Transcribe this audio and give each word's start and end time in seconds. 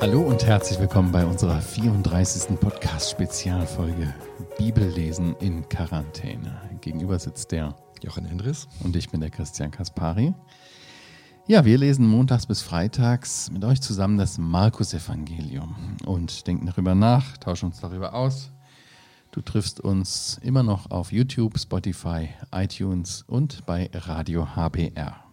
Hallo 0.00 0.22
und 0.22 0.44
herzlich 0.44 0.80
willkommen 0.80 1.12
bei 1.12 1.24
unserer 1.26 1.60
34. 1.60 2.58
Podcast-Spezialfolge 2.58 4.14
Bibellesen 4.56 5.36
in 5.40 5.68
Quarantäne. 5.68 6.60
Gegenüber 6.80 7.18
sitzt 7.18 7.52
der 7.52 7.76
Jochen 8.02 8.24
Endres 8.24 8.66
und 8.82 8.96
ich 8.96 9.10
bin 9.10 9.20
der 9.20 9.30
Christian 9.30 9.70
Kaspari. 9.70 10.34
Ja, 11.46 11.64
wir 11.64 11.78
lesen 11.78 12.06
montags 12.06 12.46
bis 12.46 12.62
freitags 12.62 13.50
mit 13.50 13.64
euch 13.64 13.80
zusammen 13.80 14.16
das 14.16 14.38
Markus-Evangelium 14.38 15.96
und 16.06 16.46
denken 16.46 16.66
darüber 16.66 16.94
nach, 16.94 17.36
tauschen 17.36 17.66
uns 17.66 17.80
darüber 17.80 18.14
aus. 18.14 18.50
Du 19.32 19.42
triffst 19.42 19.80
uns 19.80 20.40
immer 20.42 20.62
noch 20.62 20.90
auf 20.90 21.12
YouTube, 21.12 21.58
Spotify, 21.58 22.30
iTunes 22.52 23.22
und 23.28 23.66
bei 23.66 23.90
Radio 23.92 24.56
HBR. 24.56 25.24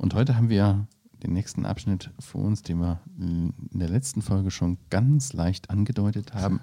Und 0.00 0.14
heute 0.14 0.34
haben 0.34 0.48
wir 0.48 0.86
den 1.22 1.34
nächsten 1.34 1.66
Abschnitt 1.66 2.08
vor 2.18 2.42
uns, 2.42 2.62
den 2.62 2.78
wir 2.78 3.00
in 3.18 3.52
der 3.70 3.90
letzten 3.90 4.22
Folge 4.22 4.50
schon 4.50 4.78
ganz 4.88 5.34
leicht 5.34 5.68
angedeutet 5.68 6.32
haben. 6.32 6.60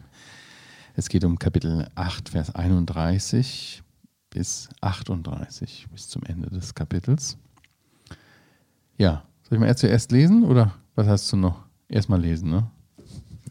Es 0.96 1.08
geht 1.08 1.24
um 1.24 1.38
Kapitel 1.38 1.88
8, 1.94 2.30
Vers 2.30 2.56
31 2.56 3.84
bis 4.32 4.70
38, 4.82 5.86
bis 5.92 6.08
zum 6.08 6.24
Ende 6.24 6.50
des 6.50 6.74
Kapitels. 6.74 7.38
Ja, 8.98 9.24
soll 9.44 9.58
ich 9.58 9.60
mal 9.60 9.68
erst 9.68 9.82
zuerst 9.82 10.12
lesen 10.12 10.44
oder 10.44 10.74
was 10.96 11.06
hast 11.06 11.32
du 11.32 11.38
noch? 11.38 11.64
Erstmal 11.90 12.20
lesen, 12.20 12.50
ne? 12.50 12.66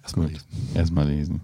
Erstmal 0.03 0.27
lesen. 0.27 0.49
Erstmal 0.75 1.07
lesen. 1.07 1.41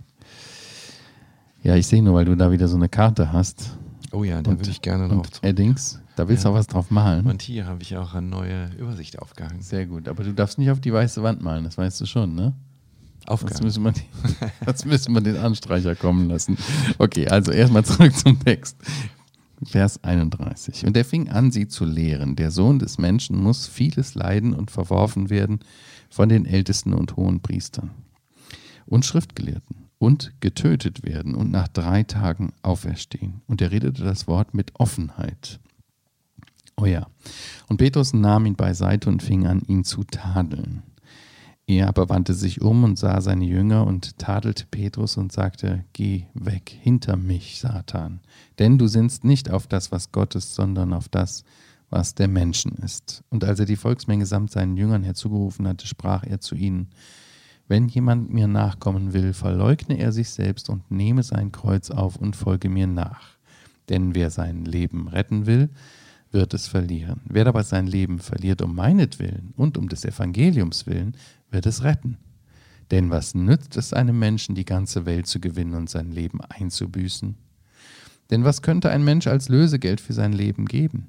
Ja, 1.62 1.76
ich 1.76 1.86
sehe 1.86 2.02
nur, 2.02 2.14
weil 2.14 2.24
du 2.24 2.36
da 2.36 2.50
wieder 2.50 2.66
so 2.66 2.74
eine 2.74 2.88
Karte 2.88 3.32
hast. 3.32 3.78
Oh 4.12 4.24
ja, 4.24 4.42
da 4.42 4.50
würde 4.50 4.70
ich 4.70 4.82
gerne 4.82 5.08
drauf. 5.08 5.26
Und 5.26 5.42
Eddings, 5.42 5.98
da 6.16 6.28
willst 6.28 6.44
du 6.44 6.50
auch 6.50 6.54
was 6.54 6.66
drauf 6.66 6.90
malen. 6.90 7.26
Und 7.26 7.40
hier 7.40 7.66
habe 7.66 7.82
ich 7.82 7.96
auch 7.96 8.14
eine 8.14 8.26
neue 8.26 8.70
Übersicht 8.76 9.18
aufgehangen. 9.18 9.62
Sehr 9.62 9.86
gut, 9.86 10.06
aber 10.06 10.22
du 10.22 10.34
darfst 10.34 10.58
nicht 10.58 10.70
auf 10.70 10.80
die 10.80 10.92
weiße 10.92 11.22
Wand 11.22 11.42
malen, 11.42 11.64
das 11.64 11.78
weißt 11.78 12.00
du 12.00 12.06
schon, 12.06 12.34
ne? 12.34 12.54
Aufgaben. 13.26 13.52
Jetzt 13.52 13.62
müssen, 13.62 13.84
wir 13.84 13.92
die, 13.92 14.02
jetzt 14.66 14.84
müssen 14.84 15.14
wir 15.14 15.20
den 15.22 15.36
Anstreicher 15.36 15.94
kommen 15.94 16.28
lassen. 16.28 16.58
Okay, 16.98 17.28
also 17.28 17.52
erstmal 17.52 17.84
zurück 17.84 18.14
zum 18.14 18.38
Text. 18.40 18.76
Vers 19.64 20.02
31. 20.02 20.86
Und 20.86 20.96
er 20.96 21.04
fing 21.04 21.28
an, 21.30 21.52
sie 21.52 21.68
zu 21.68 21.84
lehren. 21.84 22.34
Der 22.36 22.50
Sohn 22.50 22.80
des 22.80 22.98
Menschen 22.98 23.40
muss 23.40 23.68
vieles 23.68 24.14
leiden 24.14 24.54
und 24.54 24.72
verworfen 24.72 25.30
werden 25.30 25.60
von 26.10 26.28
den 26.28 26.46
Ältesten 26.46 26.92
und 26.92 27.16
hohen 27.16 27.40
Priestern 27.40 27.92
und 28.86 29.06
Schriftgelehrten 29.06 29.81
und 30.02 30.32
getötet 30.40 31.04
werden 31.04 31.36
und 31.36 31.52
nach 31.52 31.68
drei 31.68 32.02
Tagen 32.02 32.52
auferstehen. 32.62 33.40
Und 33.46 33.62
er 33.62 33.70
redete 33.70 34.02
das 34.02 34.26
Wort 34.26 34.52
mit 34.52 34.72
Offenheit. 34.80 35.60
Oh 36.76 36.86
ja. 36.86 37.06
Und 37.68 37.76
Petrus 37.76 38.12
nahm 38.12 38.46
ihn 38.46 38.56
beiseite 38.56 39.08
und 39.08 39.22
fing 39.22 39.46
an, 39.46 39.62
ihn 39.68 39.84
zu 39.84 40.02
tadeln. 40.02 40.82
Er 41.68 41.86
aber 41.86 42.08
wandte 42.08 42.34
sich 42.34 42.60
um 42.60 42.82
und 42.82 42.98
sah 42.98 43.20
seine 43.20 43.44
Jünger 43.44 43.86
und 43.86 44.18
tadelte 44.18 44.66
Petrus 44.68 45.16
und 45.16 45.30
sagte, 45.30 45.84
Geh 45.92 46.24
weg 46.34 46.76
hinter 46.82 47.16
mich, 47.16 47.60
Satan, 47.60 48.22
denn 48.58 48.78
du 48.78 48.88
sinnst 48.88 49.22
nicht 49.22 49.52
auf 49.52 49.68
das, 49.68 49.92
was 49.92 50.10
Gott 50.10 50.34
ist, 50.34 50.56
sondern 50.56 50.92
auf 50.94 51.08
das, 51.08 51.44
was 51.90 52.16
der 52.16 52.26
Menschen 52.26 52.72
ist. 52.78 53.22
Und 53.28 53.44
als 53.44 53.60
er 53.60 53.66
die 53.66 53.76
Volksmenge 53.76 54.26
samt 54.26 54.50
seinen 54.50 54.76
Jüngern 54.76 55.04
herzugerufen 55.04 55.68
hatte, 55.68 55.86
sprach 55.86 56.24
er 56.24 56.40
zu 56.40 56.56
ihnen, 56.56 56.88
wenn 57.72 57.88
jemand 57.88 58.30
mir 58.30 58.48
nachkommen 58.48 59.14
will, 59.14 59.32
verleugne 59.32 59.98
er 59.98 60.12
sich 60.12 60.28
selbst 60.28 60.68
und 60.68 60.90
nehme 60.90 61.22
sein 61.22 61.52
Kreuz 61.52 61.90
auf 61.90 62.16
und 62.16 62.36
folge 62.36 62.68
mir 62.68 62.86
nach. 62.86 63.38
Denn 63.88 64.14
wer 64.14 64.28
sein 64.28 64.66
Leben 64.66 65.08
retten 65.08 65.46
will, 65.46 65.70
wird 66.30 66.52
es 66.52 66.68
verlieren. 66.68 67.22
Wer 67.24 67.46
aber 67.46 67.62
sein 67.62 67.86
Leben 67.86 68.18
verliert 68.18 68.60
um 68.60 68.74
meinetwillen 68.74 69.54
und 69.56 69.78
um 69.78 69.88
des 69.88 70.04
Evangeliums 70.04 70.86
willen, 70.86 71.16
wird 71.50 71.64
es 71.64 71.82
retten. 71.82 72.18
Denn 72.90 73.08
was 73.08 73.34
nützt 73.34 73.78
es 73.78 73.94
einem 73.94 74.18
Menschen, 74.18 74.54
die 74.54 74.66
ganze 74.66 75.06
Welt 75.06 75.26
zu 75.26 75.40
gewinnen 75.40 75.72
und 75.72 75.88
sein 75.88 76.10
Leben 76.10 76.42
einzubüßen? 76.42 77.38
Denn 78.30 78.44
was 78.44 78.60
könnte 78.60 78.90
ein 78.90 79.02
Mensch 79.02 79.26
als 79.26 79.48
Lösegeld 79.48 80.02
für 80.02 80.12
sein 80.12 80.34
Leben 80.34 80.66
geben? 80.66 81.06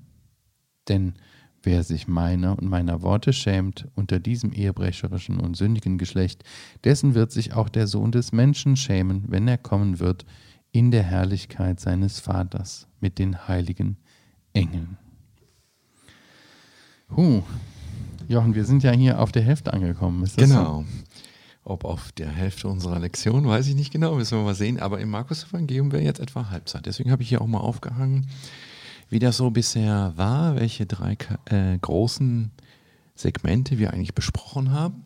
Denn 0.87 1.15
wer 1.63 1.83
sich 1.83 2.07
meiner 2.07 2.57
und 2.57 2.69
meiner 2.69 3.01
Worte 3.01 3.33
schämt 3.33 3.87
unter 3.95 4.19
diesem 4.19 4.51
ehebrecherischen 4.51 5.39
und 5.39 5.57
sündigen 5.57 5.97
Geschlecht, 5.97 6.43
dessen 6.83 7.15
wird 7.15 7.31
sich 7.31 7.53
auch 7.53 7.69
der 7.69 7.87
Sohn 7.87 8.11
des 8.11 8.31
Menschen 8.31 8.75
schämen, 8.75 9.23
wenn 9.27 9.47
er 9.47 9.57
kommen 9.57 9.99
wird 9.99 10.25
in 10.71 10.91
der 10.91 11.03
Herrlichkeit 11.03 11.79
seines 11.79 12.19
Vaters 12.19 12.87
mit 12.99 13.19
den 13.19 13.47
heiligen 13.47 13.97
Engeln. 14.53 14.97
Huh. 17.15 17.43
Jochen, 18.27 18.55
wir 18.55 18.65
sind 18.65 18.83
ja 18.83 18.91
hier 18.91 19.19
auf 19.19 19.31
der 19.31 19.43
Hälfte 19.43 19.73
angekommen. 19.73 20.27
genau. 20.35 20.81
So? 20.81 20.85
Ob 21.65 21.85
auf 21.85 22.11
der 22.13 22.29
Hälfte 22.29 22.67
unserer 22.67 22.99
Lektion, 22.99 23.47
weiß 23.47 23.67
ich 23.67 23.75
nicht 23.75 23.91
genau, 23.91 24.15
müssen 24.15 24.37
wir 24.37 24.43
mal 24.43 24.55
sehen. 24.55 24.79
Aber 24.79 24.99
im 24.99 25.09
Markus-Evangelium 25.09 25.91
wäre 25.93 26.03
jetzt 26.03 26.19
etwa 26.19 26.49
Halbzeit. 26.49 26.85
Deswegen 26.85 27.11
habe 27.11 27.23
ich 27.23 27.29
hier 27.29 27.41
auch 27.41 27.47
mal 27.47 27.59
aufgehangen, 27.59 28.27
wie 29.13 29.19
das 29.19 29.37
so 29.37 29.51
bisher 29.51 30.13
war, 30.15 30.55
welche 30.55 30.87
drei 30.87 31.15
äh, 31.45 31.77
großen 31.77 32.49
Segmente 33.13 33.77
wir 33.77 33.93
eigentlich 33.93 34.15
besprochen 34.15 34.71
haben. 34.71 35.03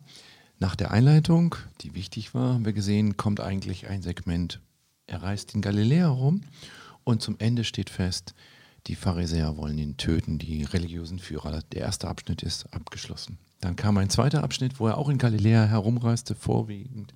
Nach 0.58 0.76
der 0.76 0.92
Einleitung, 0.92 1.54
die 1.82 1.94
wichtig 1.94 2.32
war, 2.32 2.54
haben 2.54 2.64
wir 2.64 2.72
gesehen, 2.72 3.18
kommt 3.18 3.40
eigentlich 3.40 3.86
ein 3.90 4.00
Segment, 4.00 4.60
er 5.06 5.22
reist 5.22 5.54
in 5.54 5.60
Galiläa 5.60 6.08
rum 6.08 6.40
und 7.04 7.20
zum 7.20 7.36
Ende 7.38 7.64
steht 7.64 7.90
fest, 7.90 8.34
die 8.86 8.94
Pharisäer 8.94 9.58
wollen 9.58 9.76
ihn 9.76 9.98
töten, 9.98 10.38
die 10.38 10.64
religiösen 10.64 11.18
Führer. 11.18 11.60
Der 11.72 11.82
erste 11.82 12.08
Abschnitt 12.08 12.42
ist 12.42 12.72
abgeschlossen. 12.72 13.36
Dann 13.60 13.76
kam 13.76 13.98
ein 13.98 14.08
zweiter 14.08 14.42
Abschnitt, 14.42 14.80
wo 14.80 14.86
er 14.86 14.96
auch 14.96 15.10
in 15.10 15.18
Galiläa 15.18 15.66
herumreiste, 15.66 16.34
vorwiegend. 16.34 17.12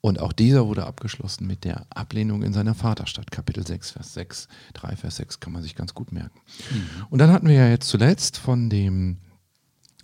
Und 0.00 0.18
auch 0.18 0.32
dieser 0.32 0.66
wurde 0.66 0.86
abgeschlossen 0.86 1.46
mit 1.46 1.64
der 1.64 1.86
Ablehnung 1.90 2.42
in 2.42 2.52
seiner 2.52 2.74
Vaterstadt. 2.74 3.30
Kapitel 3.30 3.66
6, 3.66 3.90
Vers 3.90 4.14
6, 4.14 4.48
3, 4.74 4.96
Vers 4.96 5.16
6 5.16 5.40
kann 5.40 5.52
man 5.52 5.62
sich 5.62 5.74
ganz 5.74 5.92
gut 5.92 6.10
merken. 6.10 6.40
Mhm. 6.70 7.06
Und 7.10 7.18
dann 7.18 7.30
hatten 7.30 7.48
wir 7.48 7.56
ja 7.56 7.68
jetzt 7.68 7.88
zuletzt 7.88 8.38
von 8.38 8.70
dem 8.70 9.18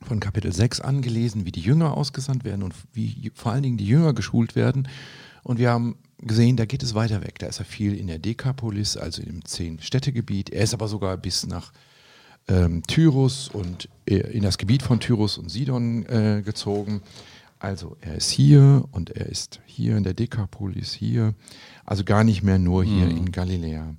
von 0.02 0.20
Kapitel 0.20 0.52
6 0.52 0.82
angelesen, 0.82 1.46
wie 1.46 1.52
die 1.52 1.60
Jünger 1.60 1.96
ausgesandt 1.96 2.44
werden 2.44 2.62
und 2.62 2.74
wie 2.92 3.32
vor 3.34 3.52
allen 3.52 3.62
Dingen 3.62 3.78
die 3.78 3.86
Jünger 3.86 4.12
geschult 4.12 4.54
werden. 4.54 4.88
Und 5.42 5.58
wir 5.58 5.70
haben 5.70 5.96
gesehen, 6.18 6.56
da 6.56 6.66
geht 6.66 6.82
es 6.82 6.94
weiter 6.94 7.22
weg. 7.22 7.38
Da 7.38 7.46
ist 7.46 7.60
er 7.60 7.64
viel 7.64 7.94
in 7.94 8.06
der 8.06 8.18
Dekapolis, 8.18 8.96
also 8.96 9.22
im 9.22 9.44
Zehn-Städtegebiet. 9.44 10.50
Er 10.50 10.64
ist 10.64 10.74
aber 10.74 10.88
sogar 10.88 11.16
bis 11.16 11.46
nach 11.46 11.72
ähm, 12.48 12.82
Tyrus 12.86 13.48
und 13.48 13.88
äh, 14.06 14.16
in 14.16 14.42
das 14.42 14.58
Gebiet 14.58 14.82
von 14.82 15.00
Tyrus 15.00 15.38
und 15.38 15.50
Sidon 15.50 16.04
äh, 16.06 16.42
gezogen. 16.44 17.02
Also 17.58 17.96
er 18.00 18.16
ist 18.16 18.30
hier 18.30 18.84
und 18.90 19.10
er 19.10 19.26
ist 19.26 19.60
hier 19.64 19.96
in 19.96 20.04
der 20.04 20.14
Dekapolis, 20.14 20.92
hier. 20.92 21.34
Also 21.84 22.04
gar 22.04 22.24
nicht 22.24 22.42
mehr 22.42 22.58
nur 22.58 22.84
hier 22.84 23.06
mhm. 23.06 23.16
in 23.16 23.32
Galiläa. 23.32 23.96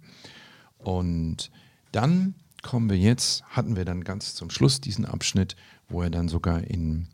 Und 0.78 1.52
dann 1.92 2.36
kommen 2.62 2.90
wir 2.90 2.98
jetzt, 2.98 3.44
hatten 3.46 3.76
wir 3.76 3.86
dann 3.86 4.04
ganz 4.04 4.36
zum 4.36 4.50
Schluss 4.50 4.82
diesen 4.82 5.06
Abschnitt, 5.06 5.56
wo 5.88 6.02
er 6.02 6.10
dann 6.10 6.28
sogar 6.28 6.64
in 6.64 7.08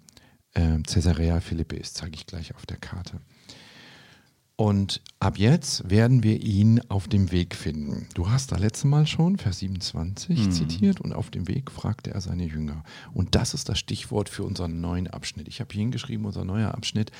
äh, 0.54 0.80
Caesarea 0.80 1.40
Philippi 1.40 1.78
ist, 1.78 1.96
zeige 1.96 2.16
ich 2.16 2.26
gleich 2.26 2.56
auf 2.56 2.66
der 2.66 2.78
Karte. 2.78 3.22
Und 4.56 5.02
ab 5.20 5.40
jetzt 5.40 5.90
werden 5.90 6.22
wir 6.22 6.42
ihn 6.42 6.80
auf 6.90 7.08
dem 7.08 7.32
Weg 7.32 7.56
finden. 7.56 8.08
Du 8.14 8.30
hast 8.30 8.52
da 8.52 8.58
letztes 8.58 8.86
Mal 8.86 9.08
schon 9.08 9.38
Vers 9.38 9.60
27 9.60 10.38
mhm. 10.38 10.52
zitiert 10.52 11.02
und 11.02 11.12
auf 11.12 11.32
dem 11.32 11.48
Weg 11.48 11.72
fragte 11.72 12.12
er 12.12 12.22
seine 12.22 12.46
Jünger. 12.46 12.84
Und 13.14 13.34
das 13.34 13.56
ist 13.56 13.68
das 13.70 13.80
Stichwort 13.80 14.30
für 14.30 14.44
unseren 14.44 14.80
neuen 14.80 15.08
Abschnitt. 15.08 15.48
Ich 15.48 15.60
habe 15.60 15.74
hier 15.74 15.82
hingeschrieben, 15.82 16.26
unser 16.26 16.46
neuer 16.46 16.76
Abschnitt 16.76 17.12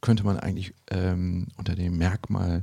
könnte 0.00 0.24
man 0.24 0.38
eigentlich 0.38 0.74
ähm, 0.90 1.46
unter 1.56 1.76
dem 1.76 1.96
Merkmal 1.96 2.62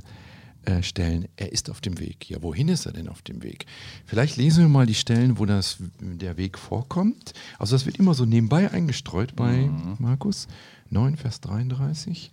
äh, 0.64 0.82
stellen, 0.82 1.28
er 1.36 1.52
ist 1.52 1.70
auf 1.70 1.80
dem 1.80 1.98
Weg. 1.98 2.28
Ja, 2.28 2.42
wohin 2.42 2.68
ist 2.68 2.84
er 2.84 2.92
denn 2.92 3.08
auf 3.08 3.22
dem 3.22 3.42
Weg? 3.42 3.64
Vielleicht 4.04 4.36
lesen 4.36 4.64
wir 4.64 4.68
mal 4.68 4.86
die 4.86 4.94
Stellen, 4.94 5.38
wo 5.38 5.46
das, 5.46 5.78
der 6.00 6.36
Weg 6.36 6.58
vorkommt. 6.58 7.32
Also 7.58 7.74
das 7.76 7.86
wird 7.86 7.96
immer 7.96 8.12
so 8.12 8.26
nebenbei 8.26 8.70
eingestreut 8.70 9.34
bei 9.36 9.68
mhm. 9.68 9.96
Markus 9.98 10.48
9, 10.90 11.16
Vers 11.16 11.40
33. 11.40 12.32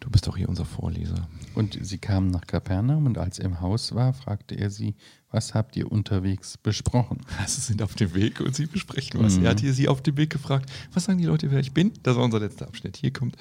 Du 0.00 0.08
bist 0.08 0.26
doch 0.26 0.36
hier 0.36 0.48
unser 0.48 0.64
Vorleser. 0.64 1.28
Und 1.54 1.78
sie 1.80 1.98
kamen 1.98 2.30
nach 2.30 2.46
Kapernaum 2.46 3.04
und 3.04 3.18
als 3.18 3.38
er 3.38 3.44
im 3.44 3.60
Haus 3.60 3.94
war, 3.94 4.14
fragte 4.14 4.54
er 4.54 4.70
sie, 4.70 4.94
was 5.30 5.54
habt 5.54 5.76
ihr 5.76 5.92
unterwegs 5.92 6.56
besprochen? 6.56 7.18
Sie 7.46 7.60
sind 7.60 7.82
auf 7.82 7.94
dem 7.94 8.14
Weg 8.14 8.40
und 8.40 8.56
sie 8.56 8.66
besprechen 8.66 9.22
was. 9.22 9.36
Mhm. 9.36 9.44
Er 9.44 9.50
hat 9.50 9.60
hier 9.60 9.74
sie 9.74 9.88
auf 9.88 10.02
dem 10.02 10.16
Weg 10.16 10.30
gefragt, 10.30 10.70
was 10.92 11.04
sagen 11.04 11.18
die 11.18 11.26
Leute, 11.26 11.50
wer 11.50 11.60
ich 11.60 11.72
bin? 11.72 11.92
Das 12.02 12.16
war 12.16 12.24
unser 12.24 12.40
letzter 12.40 12.66
Abschnitt. 12.66 12.96
Hier 12.96 13.12
kommt 13.12 13.36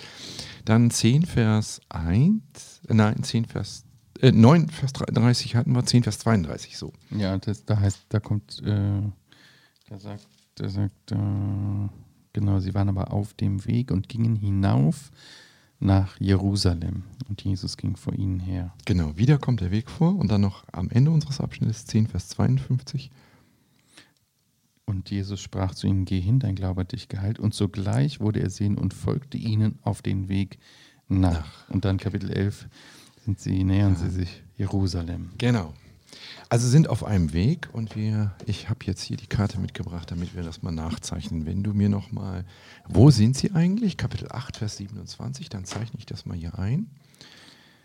dann 0.65 0.91
10 0.91 1.25
Vers 1.25 1.79
1, 1.87 2.41
äh, 2.87 2.93
nein, 2.93 3.23
10 3.23 3.45
Vers, 3.45 3.85
äh, 4.21 4.33
9 4.33 4.67
Vers 4.67 4.91
30 4.93 5.55
hatten 5.55 5.71
wir, 5.73 5.85
10 5.85 6.03
Vers 6.03 6.19
32 6.19 6.77
so. 6.77 6.91
Ja, 7.09 7.37
das, 7.37 7.63
da 7.63 7.79
heißt, 7.79 8.01
da 8.09 8.19
kommt, 8.19 8.61
äh, 8.65 9.01
da 9.89 9.97
sagt, 9.97 10.27
da 10.55 10.67
sagt, 10.67 11.11
äh, 11.11 11.15
genau, 12.33 12.59
sie 12.59 12.73
waren 12.73 12.89
aber 12.89 13.13
auf 13.13 13.33
dem 13.33 13.65
Weg 13.65 13.91
und 13.91 14.09
gingen 14.09 14.35
hinauf 14.35 15.11
nach 15.79 16.19
Jerusalem 16.19 17.03
und 17.29 17.41
Jesus 17.43 17.77
ging 17.77 17.95
vor 17.95 18.13
ihnen 18.13 18.39
her. 18.39 18.73
Genau, 18.85 19.17
wieder 19.17 19.37
kommt 19.37 19.61
der 19.61 19.71
Weg 19.71 19.89
vor 19.89 20.15
und 20.15 20.29
dann 20.29 20.41
noch 20.41 20.65
am 20.71 20.89
Ende 20.89 21.11
unseres 21.11 21.39
Abschnittes 21.39 21.85
10, 21.85 22.07
Vers 22.07 22.29
52. 22.29 23.11
Und 24.85 25.11
Jesus 25.11 25.39
sprach 25.39 25.75
zu 25.75 25.87
ihnen, 25.87 26.05
geh 26.05 26.19
hin, 26.19 26.39
dein 26.39 26.55
Glaube 26.55 26.81
hat 26.81 26.91
dich 26.91 27.07
geheilt. 27.07 27.39
Und 27.39 27.53
sogleich 27.53 28.19
wurde 28.19 28.41
er 28.41 28.49
sehen 28.49 28.77
und 28.77 28.93
folgte 28.93 29.37
ihnen 29.37 29.77
auf 29.83 30.01
den 30.01 30.29
Weg 30.29 30.57
nach. 31.07 31.31
Nach. 31.33 31.69
Und 31.69 31.85
dann 31.85 31.97
Kapitel 31.97 32.31
11 32.31 32.67
sind 33.23 33.39
sie, 33.39 33.63
nähern 33.63 33.95
sie 33.95 34.09
sich 34.09 34.43
Jerusalem. 34.57 35.29
Genau. 35.37 35.73
Also 36.49 36.67
sind 36.67 36.89
auf 36.89 37.03
einem 37.03 37.33
Weg 37.33 37.69
und 37.73 37.95
wir, 37.95 38.33
ich 38.45 38.69
habe 38.69 38.79
jetzt 38.85 39.03
hier 39.03 39.17
die 39.17 39.27
Karte 39.27 39.59
mitgebracht, 39.59 40.09
damit 40.09 40.35
wir 40.35 40.43
das 40.43 40.63
mal 40.63 40.71
nachzeichnen. 40.71 41.45
Wenn 41.45 41.63
du 41.63 41.73
mir 41.73 41.89
noch 41.89 42.11
mal, 42.11 42.43
wo 42.87 43.11
sind 43.11 43.37
sie 43.37 43.51
eigentlich? 43.51 43.97
Kapitel 43.97 44.29
8, 44.31 44.57
Vers 44.57 44.77
27, 44.77 45.49
dann 45.49 45.65
zeichne 45.65 45.99
ich 45.99 46.05
das 46.05 46.25
mal 46.25 46.35
hier 46.35 46.57
ein. 46.57 46.87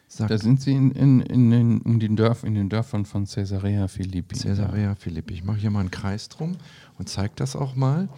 Sag 0.08 0.28
Da 0.28 0.38
sind 0.38 0.60
sie 0.60 0.72
in, 0.72 0.92
in, 0.92 1.20
in, 1.20 1.50
den, 1.50 1.80
um 1.82 1.98
den 1.98 2.16
Dörf, 2.16 2.44
in 2.44 2.54
den 2.54 2.68
Dörfern 2.68 3.04
von 3.04 3.26
Caesarea 3.26 3.88
Philippi. 3.88 4.38
Caesarea 4.38 4.94
Philippi. 4.94 5.34
Ich 5.34 5.44
mache 5.44 5.58
hier 5.58 5.70
mal 5.70 5.80
einen 5.80 5.90
Kreis 5.90 6.28
drum 6.28 6.56
und 6.98 7.08
zeige 7.08 7.34
das 7.36 7.56
auch 7.56 7.74
mal. 7.74 8.08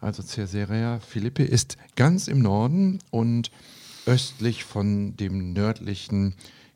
Also 0.00 0.22
Caesarea 0.22 0.98
Philippi 0.98 1.44
ist 1.44 1.78
ganz 1.96 2.28
im 2.28 2.40
Norden 2.40 2.98
und 3.10 3.50
östlich 4.06 4.64
von 4.64 5.16
dem 5.16 5.52
nördlichen 5.52 6.34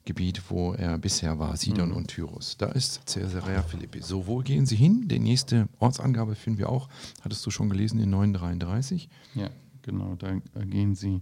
Gebiet, 0.08 0.40
wo 0.48 0.72
er 0.72 0.96
bisher 0.96 1.38
war, 1.38 1.54
Sidon 1.58 1.92
und 1.92 2.08
Tyrus. 2.08 2.56
Da 2.56 2.68
ist 2.68 3.04
Caesarea 3.04 3.62
Philippi. 3.62 4.00
So, 4.00 4.26
wo 4.26 4.38
gehen 4.38 4.64
Sie 4.64 4.74
hin? 4.74 5.06
Die 5.06 5.18
nächste 5.18 5.68
Ortsangabe 5.80 6.34
finden 6.34 6.58
wir 6.58 6.70
auch, 6.70 6.88
hattest 7.20 7.44
du 7.44 7.50
schon 7.50 7.68
gelesen, 7.68 8.00
in 8.00 8.08
933. 8.08 9.10
Ja, 9.34 9.50
genau, 9.82 10.14
da 10.14 10.30
äh, 10.30 10.64
gehen 10.64 10.94
sie. 10.94 11.20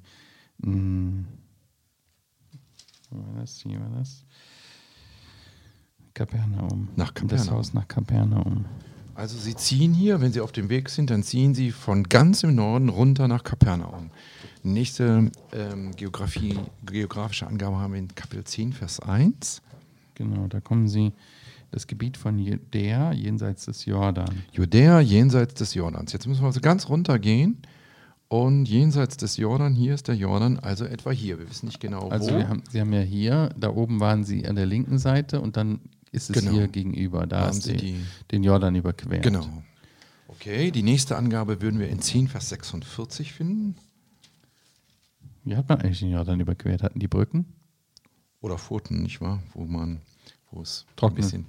Mh, 0.58 1.24
wo 3.10 3.26
war 3.26 3.40
das? 3.40 3.56
Hier 3.60 3.80
war 3.80 3.90
das. 3.98 4.24
Kapernaum. 6.14 6.88
Nach 6.94 7.10
Das 7.10 7.14
Kapernaum. 7.22 7.50
Haus 7.50 7.74
nach 7.74 7.88
Kapernaum. 7.88 8.66
Also 9.16 9.38
Sie 9.38 9.54
ziehen 9.56 9.94
hier, 9.94 10.20
wenn 10.20 10.32
Sie 10.32 10.40
auf 10.40 10.52
dem 10.52 10.68
Weg 10.68 10.90
sind, 10.90 11.08
dann 11.08 11.22
ziehen 11.22 11.54
Sie 11.54 11.70
von 11.70 12.04
ganz 12.04 12.42
im 12.42 12.54
Norden 12.54 12.90
runter 12.90 13.28
nach 13.28 13.44
Kapernaum. 13.44 14.10
Nächste 14.62 15.30
ähm, 15.52 15.92
Geografie, 15.96 16.58
geografische 16.84 17.46
Angabe 17.46 17.76
haben 17.76 17.94
wir 17.94 18.00
in 18.00 18.14
Kapitel 18.14 18.44
10, 18.44 18.74
Vers 18.74 19.00
1. 19.00 19.62
Genau, 20.14 20.46
da 20.48 20.60
kommen 20.60 20.88
sie. 20.88 21.12
Das 21.70 21.86
Gebiet 21.86 22.16
von 22.16 22.38
Judäa 22.38 23.12
jenseits 23.12 23.64
des 23.66 23.86
Jordan. 23.86 24.42
Judäa 24.52 25.00
jenseits 25.00 25.54
des 25.54 25.74
Jordans. 25.74 26.12
Jetzt 26.12 26.26
müssen 26.26 26.42
wir 26.42 26.46
also 26.46 26.60
ganz 26.60 26.88
runter 26.88 27.18
gehen. 27.18 27.58
Und 28.28 28.66
jenseits 28.66 29.16
des 29.16 29.36
Jordan, 29.36 29.74
hier 29.74 29.94
ist 29.94 30.08
der 30.08 30.16
Jordan, 30.16 30.58
also 30.58 30.84
etwa 30.84 31.10
hier. 31.10 31.38
Wir 31.38 31.48
wissen 31.48 31.66
nicht 31.66 31.80
genau 31.80 32.08
Also 32.08 32.34
wo. 32.34 32.42
haben, 32.42 32.62
sie 32.70 32.80
haben 32.80 32.92
ja 32.92 33.00
hier, 33.00 33.50
da 33.56 33.70
oben 33.70 34.00
waren 34.00 34.24
sie 34.24 34.46
an 34.46 34.56
der 34.56 34.66
linken 34.66 34.98
Seite 34.98 35.40
und 35.40 35.56
dann 35.56 35.80
ist 36.16 36.30
es 36.30 36.36
Genau. 36.40 36.52
hier 36.52 36.68
gegenüber. 36.68 37.26
Da 37.26 37.46
Haben 37.46 37.60
sie 37.60 37.76
die- 37.76 38.04
den 38.32 38.42
Jordan 38.42 38.74
überquert. 38.74 39.22
genau. 39.22 39.46
Okay, 40.28 40.70
die 40.70 40.82
nächste 40.82 41.16
Angabe 41.16 41.60
würden 41.62 41.78
wir 41.80 41.88
in 41.88 42.00
10, 42.00 42.28
Vers 42.28 42.48
46 42.48 43.32
finden. 43.32 43.76
Wie 45.44 45.56
hat 45.56 45.68
man 45.68 45.80
eigentlich 45.80 46.00
den 46.00 46.10
Jordan 46.10 46.40
überquert? 46.40 46.82
Hatten 46.82 46.98
die 46.98 47.08
Brücken? 47.08 47.46
Oder 48.40 48.58
Furten, 48.58 49.02
nicht 49.02 49.20
wahr? 49.20 49.42
Wo 49.54 49.64
man, 49.64 50.00
wo 50.50 50.60
es 50.62 50.84
ein 50.88 50.96
Trocknet. 50.96 51.16
bisschen, 51.24 51.46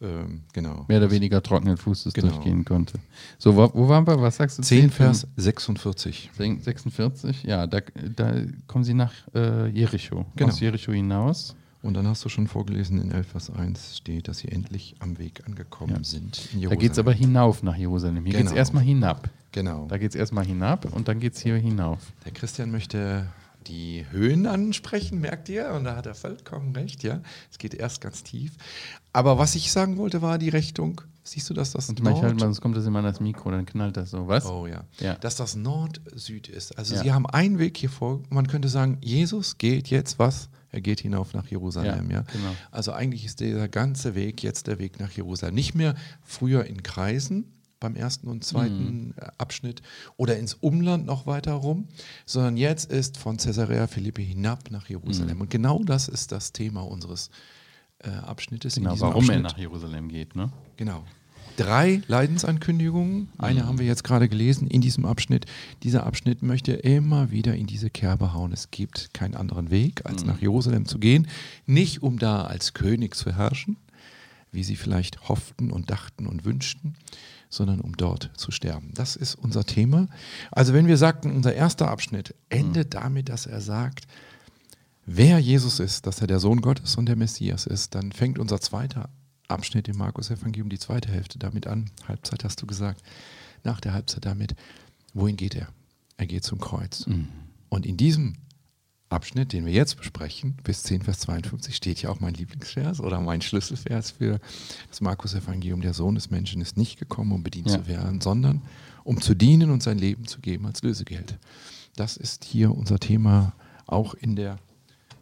ähm, 0.00 0.42
genau. 0.52 0.84
Mehr 0.88 0.98
oder 0.98 1.10
weniger 1.10 1.42
trockenen 1.42 1.76
Fußes 1.76 2.14
Genau. 2.14 2.28
durchgehen 2.28 2.64
konnte. 2.64 2.98
So, 3.38 3.56
wo, 3.56 3.70
wo 3.74 3.88
waren 3.88 4.06
wir? 4.06 4.20
Was 4.20 4.36
sagst 4.36 4.58
du? 4.58 4.62
10, 4.62 4.90
Vers 4.90 5.26
46. 5.36 6.30
46, 6.36 7.42
ja, 7.42 7.66
da, 7.66 7.80
da 8.14 8.34
kommen 8.66 8.84
sie 8.84 8.94
nach 8.94 9.12
äh, 9.34 9.68
Jericho, 9.68 10.24
Genau. 10.36 10.50
aus 10.52 10.60
Jericho 10.60 10.92
hinaus. 10.92 11.54
Und 11.88 11.94
dann 11.94 12.06
hast 12.06 12.22
du 12.24 12.28
schon 12.28 12.46
vorgelesen, 12.48 13.00
in 13.00 13.10
11 13.10 13.26
Vers 13.28 13.50
1 13.50 13.96
steht, 13.96 14.28
dass 14.28 14.38
sie 14.38 14.48
endlich 14.48 14.94
am 14.98 15.18
Weg 15.18 15.42
angekommen 15.46 15.96
Ja. 15.96 16.04
sind. 16.04 16.48
In 16.54 16.68
Da 16.68 16.74
geht 16.74 16.92
es 16.92 16.98
aber 16.98 17.14
hinauf 17.14 17.62
nach 17.62 17.76
Jerusalem. 17.76 18.24
Hier 18.26 18.34
geht 18.34 18.42
es 18.42 18.48
Genau. 18.50 18.58
erstmal 18.58 18.82
hinab. 18.84 19.30
Genau. 19.52 19.86
Da 19.88 19.96
geht 19.96 20.10
es 20.10 20.14
erstmal 20.14 20.44
hinab 20.44 20.84
und 20.94 21.08
dann 21.08 21.18
geht 21.18 21.32
es 21.34 21.40
hier 21.40 21.56
hinauf. 21.56 21.98
Der 22.26 22.32
Christian 22.32 22.70
möchte 22.70 23.26
die 23.66 24.04
Höhen 24.10 24.46
ansprechen, 24.46 25.18
merkt 25.20 25.48
ihr? 25.48 25.70
Und 25.72 25.84
da 25.84 25.96
hat 25.96 26.04
er 26.04 26.14
vollkommen 26.14 26.74
recht, 26.76 27.02
ja. 27.02 27.20
Es 27.50 27.56
geht 27.58 27.72
erst 27.74 28.02
ganz 28.02 28.22
tief. 28.22 28.52
Aber 29.14 29.38
was 29.38 29.54
ich 29.54 29.72
sagen 29.72 29.96
wollte, 29.96 30.20
war 30.20 30.36
die 30.38 30.50
Richtung. 30.50 31.00
Siehst 31.24 31.48
du, 31.48 31.54
dass 31.54 31.72
das 31.72 31.88
Und 31.88 32.02
manchmal, 32.02 32.30
Nord... 32.32 32.40
sonst 32.40 32.60
kommt 32.60 32.76
das 32.76 32.84
immer 32.86 32.98
an 33.00 33.04
das 33.06 33.20
Mikro, 33.20 33.50
dann 33.50 33.64
knallt 33.66 33.96
das 33.96 34.10
so. 34.10 34.28
Was? 34.28 34.44
Oh 34.46 34.66
ja. 34.66 34.84
Ja. 35.00 35.14
Dass 35.16 35.36
das 35.36 35.56
Nord-Süd 35.56 36.48
ist. 36.48 36.76
Also 36.78 36.94
Ja. 36.96 37.02
sie 37.02 37.12
haben 37.12 37.26
einen 37.26 37.58
Weg 37.58 37.76
hier 37.78 37.90
vor. 37.90 38.20
Man 38.28 38.46
könnte 38.46 38.68
sagen, 38.68 38.98
Jesus 39.02 39.56
geht 39.58 39.88
jetzt 39.88 40.18
was? 40.18 40.48
Er 40.70 40.80
geht 40.80 41.00
hinauf 41.00 41.32
nach 41.32 41.46
Jerusalem, 41.46 42.10
ja. 42.10 42.18
Ja, 42.18 42.22
genau. 42.32 42.54
Also 42.70 42.92
eigentlich 42.92 43.24
ist 43.24 43.40
dieser 43.40 43.68
ganze 43.68 44.14
Weg 44.14 44.42
jetzt 44.42 44.66
der 44.66 44.78
Weg 44.78 45.00
nach 45.00 45.10
Jerusalem. 45.12 45.54
Nicht 45.54 45.74
mehr 45.74 45.94
früher 46.22 46.64
in 46.66 46.82
Kreisen 46.82 47.52
beim 47.80 47.96
ersten 47.96 48.28
und 48.28 48.44
zweiten 48.44 49.14
äh, 49.16 49.26
Abschnitt 49.38 49.82
oder 50.16 50.36
ins 50.36 50.54
Umland 50.54 51.06
noch 51.06 51.26
weiter 51.26 51.52
rum, 51.52 51.86
sondern 52.26 52.56
jetzt 52.56 52.90
ist 52.90 53.16
von 53.16 53.36
Caesarea 53.36 53.86
Philippi 53.86 54.24
hinab 54.24 54.70
nach 54.70 54.88
Jerusalem. 54.88 55.40
Und 55.40 55.50
genau 55.50 55.82
das 55.84 56.08
ist 56.08 56.32
das 56.32 56.52
Thema 56.52 56.82
unseres 56.82 57.30
äh, 58.00 58.10
Abschnittes. 58.10 58.74
Genau, 58.74 58.98
warum 59.00 59.24
er 59.24 59.36
Abschnitt. 59.36 59.42
nach 59.42 59.58
Jerusalem 59.58 60.08
geht, 60.08 60.36
ne? 60.36 60.50
Genau. 60.76 61.04
Drei 61.58 62.02
Leidensankündigungen. 62.06 63.30
Eine 63.36 63.66
haben 63.66 63.80
wir 63.80 63.86
jetzt 63.86 64.04
gerade 64.04 64.28
gelesen 64.28 64.68
in 64.68 64.80
diesem 64.80 65.04
Abschnitt. 65.04 65.46
Dieser 65.82 66.06
Abschnitt 66.06 66.40
möchte 66.40 66.70
immer 66.72 67.32
wieder 67.32 67.56
in 67.56 67.66
diese 67.66 67.90
Kerbe 67.90 68.32
hauen. 68.32 68.52
Es 68.52 68.70
gibt 68.70 69.12
keinen 69.12 69.34
anderen 69.34 69.68
Weg, 69.68 70.06
als 70.06 70.24
nach 70.24 70.40
Jerusalem 70.40 70.86
zu 70.86 71.00
gehen. 71.00 71.26
Nicht 71.66 72.00
um 72.00 72.20
da 72.20 72.42
als 72.42 72.74
König 72.74 73.16
zu 73.16 73.34
herrschen, 73.34 73.76
wie 74.52 74.62
sie 74.62 74.76
vielleicht 74.76 75.28
hofften 75.28 75.72
und 75.72 75.90
dachten 75.90 76.28
und 76.28 76.44
wünschten, 76.44 76.94
sondern 77.50 77.80
um 77.80 77.96
dort 77.96 78.30
zu 78.36 78.52
sterben. 78.52 78.92
Das 78.94 79.16
ist 79.16 79.34
unser 79.34 79.64
Thema. 79.64 80.06
Also 80.52 80.74
wenn 80.74 80.86
wir 80.86 80.96
sagten, 80.96 81.32
unser 81.32 81.54
erster 81.54 81.88
Abschnitt 81.88 82.36
endet 82.50 82.94
damit, 82.94 83.30
dass 83.30 83.46
er 83.46 83.60
sagt, 83.60 84.06
wer 85.06 85.40
Jesus 85.40 85.80
ist, 85.80 86.06
dass 86.06 86.20
er 86.20 86.28
der 86.28 86.38
Sohn 86.38 86.60
Gottes 86.60 86.94
und 86.94 87.06
der 87.06 87.16
Messias 87.16 87.66
ist, 87.66 87.96
dann 87.96 88.12
fängt 88.12 88.38
unser 88.38 88.60
zweiter 88.60 89.08
Abschnitt 89.48 89.88
im 89.88 89.96
Markus-Evangelium, 89.96 90.68
die 90.68 90.78
zweite 90.78 91.10
Hälfte 91.10 91.38
damit 91.38 91.66
an. 91.66 91.90
Halbzeit 92.06 92.44
hast 92.44 92.60
du 92.62 92.66
gesagt. 92.66 93.02
Nach 93.64 93.80
der 93.80 93.94
Halbzeit 93.94 94.24
damit, 94.24 94.54
wohin 95.14 95.36
geht 95.36 95.54
er? 95.54 95.68
Er 96.16 96.26
geht 96.26 96.44
zum 96.44 96.60
Kreuz. 96.60 97.06
Und 97.68 97.86
in 97.86 97.96
diesem 97.96 98.36
Abschnitt, 99.08 99.52
den 99.54 99.64
wir 99.64 99.72
jetzt 99.72 99.96
besprechen, 99.96 100.56
bis 100.64 100.82
10, 100.82 101.02
Vers 101.02 101.20
52, 101.20 101.74
steht 101.74 102.02
ja 102.02 102.10
auch 102.10 102.20
mein 102.20 102.34
Lieblingsvers 102.34 103.00
oder 103.00 103.20
mein 103.20 103.40
Schlüsselvers 103.40 104.10
für 104.10 104.38
das 104.90 105.00
Markus-Evangelium. 105.00 105.80
Der 105.80 105.94
Sohn 105.94 106.14
des 106.14 106.30
Menschen 106.30 106.60
ist 106.60 106.76
nicht 106.76 106.98
gekommen, 106.98 107.32
um 107.32 107.42
bedient 107.42 107.70
Ja. 107.70 107.78
zu 107.78 107.86
werden, 107.86 108.20
sondern 108.20 108.60
um 109.04 109.20
zu 109.22 109.34
dienen 109.34 109.70
und 109.70 109.82
sein 109.82 109.96
Leben 109.98 110.26
zu 110.26 110.40
geben 110.40 110.66
als 110.66 110.82
Lösegeld. 110.82 111.38
Das 111.96 112.16
ist 112.18 112.44
hier 112.44 112.74
unser 112.74 112.98
Thema 112.98 113.54
auch 113.86 114.12
in 114.14 114.36
der 114.36 114.58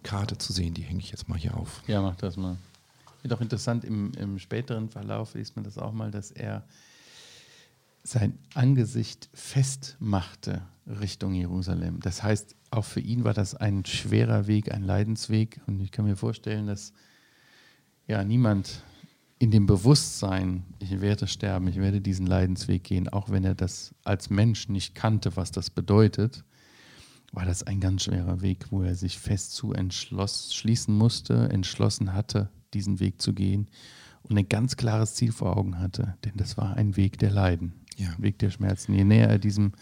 Karte 0.02 0.37
zu 0.37 0.52
sehen. 0.52 0.75
Die 0.75 0.83
hänge 0.83 0.99
ich 1.00 1.11
jetzt 1.12 1.28
mal 1.28 1.38
hier 1.38 1.56
auf. 1.56 1.83
Ja, 1.87 2.02
mach 2.02 2.16
das 2.16 2.37
mal. 2.37 2.56
Wird 3.26 3.40
auch 3.40 3.42
interessant, 3.42 3.85
im, 3.85 4.12
im 4.21 4.38
späteren 4.38 4.88
Verlauf 4.88 5.35
liest 5.35 5.56
man 5.56 5.64
das 5.64 5.78
auch 5.78 5.92
mal, 5.92 6.12
dass 6.12 6.30
er 6.30 6.64
sein 8.04 8.38
Angesicht 8.54 9.28
festmachte 9.35 10.62
Richtung 10.87 11.35
Jerusalem. 11.35 11.99
Das 11.99 12.23
heißt, 12.23 12.54
auch 12.71 12.85
für 12.85 13.00
ihn 13.00 13.25
war 13.25 13.35
das 13.35 13.56
ein 13.56 13.85
schwerer 13.85 14.47
Weg, 14.47 14.71
ein 14.71 14.85
Leidensweg. 14.85 15.61
Und 15.66 15.80
ich 15.80 15.90
kann 15.90 16.04
mir 16.04 16.14
vorstellen, 16.14 16.68
dass 16.68 16.92
ja 18.06 18.23
niemand 18.23 18.85
in 19.40 19.50
dem 19.50 19.66
Bewusstsein, 19.66 20.62
ich 20.78 21.00
werde 21.00 21.26
sterben, 21.26 21.66
ich 21.66 21.78
werde 21.78 22.00
diesen 22.00 22.28
Leidensweg 22.28 22.85
gehen, 22.85 23.09
auch 23.09 23.28
wenn 23.28 23.42
er 23.42 23.56
das 23.56 23.92
als 24.04 24.30
Mensch 24.30 24.68
nicht 24.68 24.95
kannte, 24.95 25.35
was 25.35 25.50
das 25.50 25.71
bedeutet, 25.71 26.45
war 27.33 27.45
das 27.45 27.64
ein 27.64 27.80
ganz 27.80 28.04
schwerer 28.04 28.40
Weg, 28.40 28.71
wo 28.71 28.85
er 28.85 28.95
sich 28.95 29.18
fest 29.18 29.50
zu 29.50 29.73
entschloss, 29.73 30.54
schließen 30.54 30.97
musste, 30.97 31.49
entschlossen 31.49 32.12
hatte, 32.12 32.50
diesen 32.76 33.00
Weg 33.00 33.21
zu 33.21 33.33
gehen 33.33 33.66
und 34.23 34.37
ein 34.38 34.49
ganz 34.49 34.76
klares 34.76 35.14
Ziel 35.14 35.33
vor 35.33 35.56
Augen 35.56 35.78
hatte. 35.78 36.14
Denn 36.25 36.33
das 36.37 36.56
war 36.56 36.76
ein 36.76 36.97
Weg 36.97 37.18
der 37.18 37.30
Leiden, 37.30 37.73
Ja. 37.97 38.09
ein 38.16 38.23
Weg 38.23 38.38
der 38.38 38.50
Schmerzen. 38.50 38.92
Je 38.95 39.04
näher 39.04 39.28
er 39.28 39.38
diesem, 39.38 39.73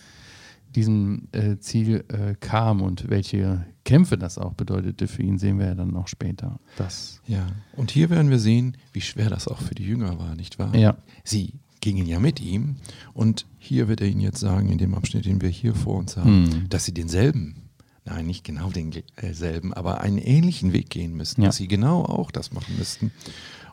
diesem 0.75 1.29
äh, 1.33 1.59
Ziel 1.59 2.05
äh, 2.09 2.35
kam 2.41 2.83
und 2.83 3.09
welche 3.09 3.65
Kämpfe 3.85 4.19
das 4.19 4.39
auch 4.39 4.55
bedeutete 4.55 5.07
für 5.09 5.23
ihn, 5.23 5.39
sehen 5.39 5.59
wir 5.59 5.67
ja 5.67 5.75
dann 5.75 5.91
noch 5.91 6.09
später. 6.09 6.59
Das, 6.77 7.21
Ja, 7.27 7.47
und 7.77 7.91
hier 7.91 8.11
werden 8.11 8.31
wir 8.31 8.39
sehen, 8.39 8.77
wie 8.93 9.01
schwer 9.01 9.31
das 9.31 9.47
auch 9.47 9.61
für 9.61 9.75
die 9.75 9.85
Jünger 9.85 10.19
war, 10.19 10.35
nicht 10.35 10.59
wahr? 10.59 10.75
Ja. 10.75 10.97
Sie 11.23 11.55
gingen 11.81 12.07
ja 12.07 12.19
mit 12.19 12.41
ihm 12.41 12.77
und 13.13 13.47
hier 13.59 13.89
wird 13.89 14.01
er 14.01 14.09
ihnen 14.09 14.21
jetzt 14.21 14.41
sagen, 14.41 14.71
in 14.71 14.79
dem 14.79 14.95
Abschnitt, 14.95 15.27
den 15.27 15.43
wir 15.43 15.51
hier 15.51 15.75
vor 15.75 15.97
uns 15.99 16.17
haben, 16.17 16.51
Hm. 16.51 16.69
dass 16.71 16.87
sie 16.87 16.95
denselben, 16.95 17.57
nein, 18.05 18.27
nicht 18.27 18.45
genau 18.45 18.71
denselben, 18.71 19.73
aber 19.75 20.01
einen 20.01 20.19
ähnlichen 20.19 20.73
Weg 20.73 20.91
gehen 20.91 21.15
müssten, 21.15 21.43
Ja. 21.43 21.49
dass 21.49 21.57
sie 21.57 21.69
genau 21.69 22.03
auch 22.05 22.31
das 22.31 22.53
machen 22.53 22.77
müssten. 22.79 23.13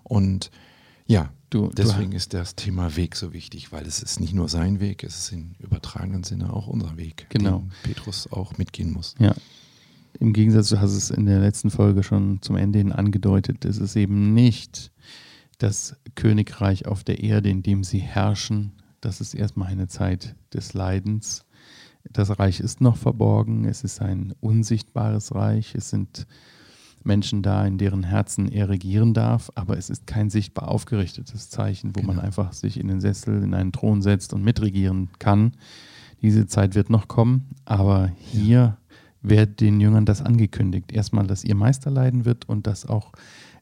Und 0.03 0.51
ja, 1.07 1.31
Du- 1.49 1.67
du- 1.67 1.73
deswegen 1.75 2.13
ist 2.13 2.33
das 2.33 2.55
Thema 2.55 2.95
Weg 2.95 3.17
so 3.17 3.33
wichtig, 3.33 3.73
weil 3.73 3.85
es 3.85 4.01
ist 4.01 4.21
nicht 4.21 4.33
nur 4.33 4.47
sein 4.47 4.79
Weg, 4.79 5.03
es 5.03 5.17
ist 5.17 5.31
in 5.33 5.55
übertragenen 5.59 6.23
Sinne 6.23 6.53
auch 6.53 6.67
unser 6.67 6.95
Weg, 6.95 7.25
Genau. 7.29 7.59
den 7.59 7.71
Petrus 7.83 8.31
auch 8.31 8.57
mitgehen 8.57 8.91
muss. 8.93 9.15
Ja. 9.19 9.35
Im 10.19 10.31
Gegensatz, 10.31 10.69
du 10.69 10.79
hast 10.79 10.91
es 10.93 11.09
in 11.09 11.25
der 11.25 11.39
letzten 11.39 11.69
Folge 11.69 12.03
schon 12.03 12.41
zum 12.41 12.55
Ende 12.55 12.79
hin 12.79 12.91
angedeutet, 12.93 13.65
es 13.65 13.77
ist 13.79 13.95
eben 13.97 14.33
nicht 14.33 14.91
das 15.57 15.95
Königreich 16.15 16.85
auf 16.85 17.03
der 17.03 17.21
Erde, 17.21 17.49
in 17.49 17.63
dem 17.63 17.83
sie 17.83 17.99
herrschen, 17.99 18.71
das 19.01 19.19
ist 19.19 19.33
erstmal 19.33 19.67
eine 19.69 19.87
Zeit 19.87 20.35
des 20.53 20.73
Leidens. 20.73 21.43
Das 22.09 22.39
Reich 22.39 22.59
ist 22.59 22.81
noch 22.81 22.97
verborgen, 22.97 23.65
es 23.65 23.83
ist 23.83 24.01
ein 24.01 24.33
unsichtbares 24.39 25.35
Reich, 25.35 25.75
es 25.75 25.89
sind 25.89 26.27
Menschen 27.03 27.41
da, 27.41 27.65
in 27.65 27.77
deren 27.77 28.03
Herzen 28.03 28.47
er 28.47 28.69
regieren 28.69 29.13
darf, 29.13 29.51
aber 29.55 29.77
es 29.77 29.89
ist 29.89 30.05
kein 30.07 30.29
sichtbar 30.29 30.67
aufgerichtetes 30.67 31.49
Zeichen, 31.49 31.95
wo 31.95 32.01
genau. 32.01 32.13
man 32.13 32.23
einfach 32.23 32.53
sich 32.53 32.79
in 32.79 32.87
den 32.87 33.01
Sessel, 33.01 33.43
in 33.43 33.53
einen 33.53 33.71
Thron 33.71 34.01
setzt 34.01 34.33
und 34.33 34.43
mitregieren 34.43 35.09
kann. 35.19 35.53
Diese 36.21 36.45
Zeit 36.47 36.75
wird 36.75 36.89
noch 36.89 37.07
kommen, 37.07 37.47
aber 37.65 38.11
hier 38.17 38.59
ja. 38.59 38.77
wird 39.21 39.59
den 39.59 39.79
Jüngern 39.79 40.05
das 40.05 40.21
angekündigt. 40.21 40.91
Erstmal, 40.91 41.25
dass 41.25 41.43
ihr 41.43 41.55
Meister 41.55 41.89
leiden 41.89 42.25
wird 42.25 42.47
und 42.47 42.67
dass 42.67 42.85
auch 42.85 43.11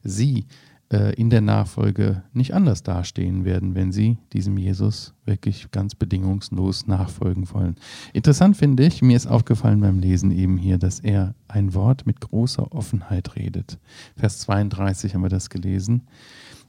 sie 0.02 0.46
äh, 0.92 1.14
in 1.14 1.30
der 1.30 1.40
Nachfolge 1.40 2.24
nicht 2.32 2.52
anders 2.52 2.82
dastehen 2.82 3.44
werden, 3.44 3.74
wenn 3.74 3.92
sie 3.92 4.18
diesem 4.32 4.58
Jesus 4.58 5.14
wirklich 5.24 5.70
ganz 5.70 5.94
bedingungslos 5.94 6.86
nachfolgen 6.86 7.48
wollen. 7.52 7.76
Interessant 8.12 8.56
finde 8.56 8.84
ich, 8.84 9.00
mir 9.00 9.16
ist 9.16 9.28
aufgefallen 9.28 9.80
beim 9.80 9.98
Lesen 9.98 10.32
eben 10.32 10.56
hier, 10.56 10.78
dass 10.78 10.98
er 10.98 11.34
ein 11.46 11.74
Wort 11.74 12.06
mit 12.06 12.20
großer 12.20 12.72
Offenheit 12.72 13.36
redet. 13.36 13.78
Vers 14.16 14.40
32 14.40 15.14
haben 15.14 15.22
wir 15.22 15.28
das 15.28 15.48
gelesen. 15.48 16.02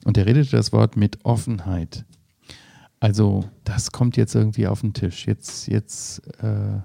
Und 0.05 0.17
er 0.17 0.25
redete 0.25 0.51
das 0.51 0.71
Wort 0.71 0.97
mit 0.97 1.23
Offenheit. 1.25 2.05
Also 2.99 3.45
das 3.63 3.91
kommt 3.91 4.17
jetzt 4.17 4.35
irgendwie 4.35 4.67
auf 4.67 4.81
den 4.81 4.93
Tisch. 4.93 5.25
Jetzt, 5.25 5.67
jetzt 5.67 6.21
äh, 6.43 6.79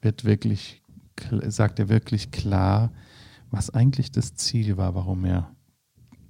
wird 0.00 0.24
wirklich, 0.24 0.82
sagt 1.48 1.80
er 1.80 1.88
wirklich 1.88 2.30
klar, 2.30 2.92
was 3.50 3.70
eigentlich 3.70 4.12
das 4.12 4.34
Ziel 4.36 4.76
war, 4.76 4.94
warum 4.94 5.24
er 5.24 5.50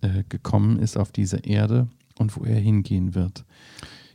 äh, 0.00 0.24
gekommen 0.28 0.78
ist 0.78 0.96
auf 0.96 1.12
diese 1.12 1.38
Erde 1.38 1.88
und 2.18 2.36
wo 2.36 2.44
er 2.44 2.58
hingehen 2.58 3.14
wird. 3.14 3.44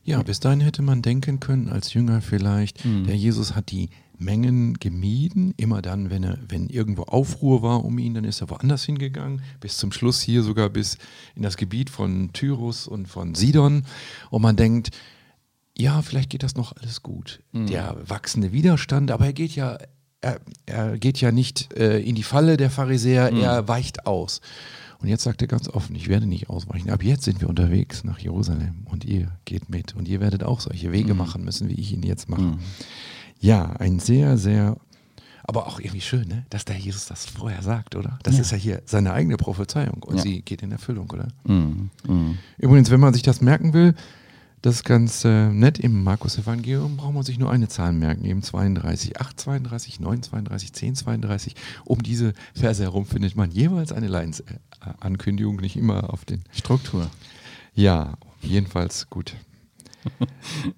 Ja, 0.03 0.21
bis 0.21 0.39
dahin 0.39 0.61
hätte 0.61 0.83
man 0.83 1.01
denken 1.01 1.39
können, 1.39 1.67
als 1.67 1.93
Jünger 1.93 2.21
vielleicht, 2.21 2.85
mhm. 2.85 3.05
der 3.05 3.17
Jesus 3.17 3.55
hat 3.55 3.71
die 3.71 3.89
Mengen 4.17 4.75
gemieden. 4.75 5.53
Immer 5.57 5.81
dann, 5.81 6.09
wenn, 6.09 6.23
er, 6.23 6.37
wenn 6.47 6.69
irgendwo 6.69 7.03
Aufruhr 7.03 7.61
war 7.61 7.83
um 7.83 7.97
ihn, 7.97 8.13
dann 8.13 8.23
ist 8.23 8.41
er 8.41 8.49
woanders 8.49 8.83
hingegangen. 8.83 9.41
Bis 9.59 9.77
zum 9.77 9.91
Schluss 9.91 10.21
hier 10.21 10.43
sogar 10.43 10.69
bis 10.69 10.97
in 11.35 11.41
das 11.41 11.57
Gebiet 11.57 11.89
von 11.89 12.31
Tyrus 12.33 12.87
und 12.87 13.07
von 13.07 13.35
Sidon. 13.35 13.83
Und 14.29 14.41
man 14.41 14.55
denkt, 14.55 14.91
ja, 15.77 16.01
vielleicht 16.01 16.29
geht 16.29 16.43
das 16.43 16.55
noch 16.55 16.73
alles 16.77 17.01
gut. 17.03 17.41
Mhm. 17.51 17.67
Der 17.67 17.97
wachsende 18.05 18.51
Widerstand, 18.51 19.11
aber 19.11 19.25
er 19.25 19.33
geht 19.33 19.55
ja, 19.55 19.77
er, 20.21 20.39
er 20.65 20.97
geht 20.97 21.19
ja 21.19 21.31
nicht 21.31 21.73
äh, 21.73 21.99
in 21.99 22.15
die 22.15 22.23
Falle 22.23 22.57
der 22.57 22.69
Pharisäer, 22.69 23.31
mhm. 23.31 23.41
er 23.41 23.67
weicht 23.67 24.05
aus. 24.05 24.41
Und 25.05 25.09
jetzt 25.09 25.21
sagt 25.21 25.39
er 25.43 25.47
ganz 25.47 25.69
offen, 25.69 25.95
ich 25.95 26.07
werde 26.07 26.25
nicht 26.25 26.49
ausweichen. 26.49 26.89
Ab 26.89 27.03
jetzt 27.03 27.25
sind 27.25 27.39
wir 27.39 27.47
unterwegs 27.47 28.03
nach 28.03 28.17
Jerusalem 28.17 28.73
und 28.85 29.05
ihr 29.05 29.27
geht 29.45 29.69
mit 29.69 29.95
und 29.95 30.07
ihr 30.07 30.19
werdet 30.19 30.43
auch 30.43 30.59
solche 30.59 30.91
Wege 30.91 31.13
mhm. 31.13 31.19
machen 31.19 31.43
müssen, 31.43 31.69
wie 31.69 31.75
ich 31.75 31.93
ihn 31.93 32.01
jetzt 32.01 32.27
mache. 32.27 32.41
Mhm. 32.41 32.57
Ja, 33.39 33.73
ein 33.73 33.99
sehr, 33.99 34.39
sehr, 34.39 34.77
aber 35.43 35.67
auch 35.67 35.79
irgendwie 35.79 36.01
schön, 36.01 36.27
ne? 36.27 36.47
dass 36.49 36.65
der 36.65 36.77
Jesus 36.77 37.05
das 37.05 37.23
vorher 37.27 37.61
sagt, 37.61 37.95
oder? 37.95 38.17
Das 38.23 38.37
ja. 38.37 38.41
ist 38.41 38.51
ja 38.51 38.57
hier 38.57 38.81
seine 38.85 39.13
eigene 39.13 39.37
Prophezeiung 39.37 40.01
und 40.01 40.15
ja. 40.15 40.23
sie 40.23 40.41
geht 40.41 40.63
in 40.63 40.71
Erfüllung, 40.71 41.07
oder? 41.11 41.27
Mhm. 41.43 41.91
mhm. 42.07 42.39
Übrigens, 42.57 42.89
wenn 42.89 42.99
man 42.99 43.13
sich 43.13 43.21
das 43.21 43.41
merken 43.41 43.73
will, 43.73 43.93
das 44.65 44.77
ist 44.77 44.83
ganz 44.83 45.23
äh, 45.25 45.49
nett. 45.49 45.77
Im 45.77 46.03
Markus-Evangelium 46.03 46.97
braucht 46.97 47.13
man 47.13 47.21
sich 47.21 47.37
nur 47.37 47.51
eine 47.51 47.67
Zahl 47.67 47.93
merken, 47.93 48.25
eben 48.25 48.41
32, 48.41 49.21
8, 49.21 49.39
32, 49.39 49.99
9, 49.99 50.23
32, 50.23 50.73
10, 50.73 50.95
32. 50.95 51.55
Um 51.83 52.01
diese 52.01 52.33
Verse 52.55 52.81
herum 52.81 53.05
findet 53.05 53.35
man 53.35 53.51
jeweils 53.51 53.91
eine 53.91 54.07
Lines-Ankündigung, 54.07 55.57
nicht 55.57 55.77
immer 55.77 56.11
auf 56.11 56.25
den. 56.25 56.43
Struktur. 56.51 57.11
Ja, 57.75 58.17
jedenfalls 58.41 59.07
gut. 59.11 59.35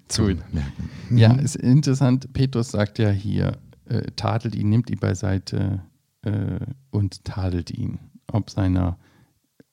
zu 0.08 0.24
merken. 0.24 0.90
Ja, 1.08 1.32
mhm. 1.32 1.38
ist 1.38 1.56
interessant. 1.56 2.30
Petrus 2.34 2.70
sagt 2.70 2.98
ja 2.98 3.08
hier, 3.08 3.56
äh, 3.86 4.02
tadelt 4.16 4.54
ihn, 4.54 4.68
nimmt 4.68 4.90
ihn 4.90 4.98
beiseite 4.98 5.82
äh, 6.22 6.58
und 6.90 7.24
tadelt 7.24 7.70
ihn. 7.70 7.98
Ob 8.30 8.50
seiner, 8.50 8.98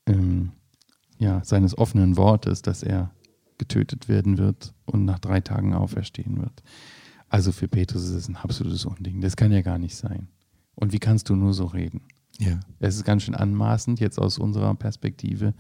ähm, 0.05 0.53
ja, 1.17 1.43
seines 1.43 1.77
offenen 1.77 2.15
Wortes, 2.15 2.62
dass 2.62 2.81
er 2.81 3.12
getötet 3.57 4.09
werden 4.09 4.38
wird 4.38 4.74
und 4.85 5.05
nach 5.05 5.19
drei 5.19 5.41
Tagen 5.41 5.74
auferstehen 5.74 6.39
wird. 6.41 6.63
Also 7.29 7.51
für 7.51 7.67
Petrus 7.67 8.03
ist 8.03 8.12
es 8.12 8.27
ein 8.27 8.35
absolutes 8.35 8.85
Unding. 8.85 9.21
Das 9.21 9.35
kann 9.35 9.51
ja 9.51 9.62
gar 9.62 9.77
nicht 9.77 9.95
sein. 9.95 10.27
Und 10.75 10.93
wie 10.93 11.00
kannst 11.00 11.29
du 11.29 11.35
nur 11.35 11.53
so 11.53 11.65
reden? 11.65 12.01
Ja. 12.39 12.59
Es 12.79 12.95
ist 12.95 13.05
ganz 13.05 13.24
schön 13.24 13.35
anmaßend 13.35 14.00
jetzt 14.00 14.19
aus 14.19 14.38
unserer 14.38 14.75
Perspektive, 14.75 15.53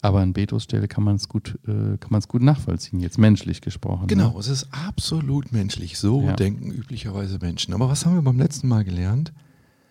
aber 0.00 0.20
an 0.20 0.32
Petrus 0.32 0.64
Stelle 0.64 0.88
kann 0.88 1.04
man 1.04 1.16
es 1.16 1.28
gut, 1.28 1.58
äh, 1.64 1.96
kann 1.98 2.10
man 2.10 2.20
es 2.20 2.28
gut 2.28 2.42
nachvollziehen, 2.42 3.00
jetzt 3.00 3.18
menschlich 3.18 3.60
gesprochen. 3.60 4.06
Genau, 4.06 4.32
ne? 4.32 4.38
es 4.38 4.48
ist 4.48 4.68
absolut 4.72 5.52
menschlich. 5.52 5.98
So 5.98 6.22
ja. 6.22 6.34
denken 6.34 6.70
üblicherweise 6.70 7.38
Menschen. 7.38 7.74
Aber 7.74 7.88
was 7.88 8.06
haben 8.06 8.14
wir 8.14 8.22
beim 8.22 8.38
letzten 8.38 8.68
Mal 8.68 8.84
gelernt? 8.84 9.32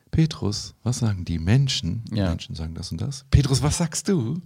Petrus, 0.09 0.75
was 0.83 0.99
sagen 0.99 1.23
die 1.25 1.39
Menschen? 1.39 2.03
Ja. 2.13 2.29
Menschen 2.29 2.55
sagen 2.55 2.75
das 2.75 2.91
und 2.91 3.01
das. 3.01 3.25
Petrus, 3.31 3.61
was 3.61 3.77
sagst 3.77 4.09
du? 4.09 4.41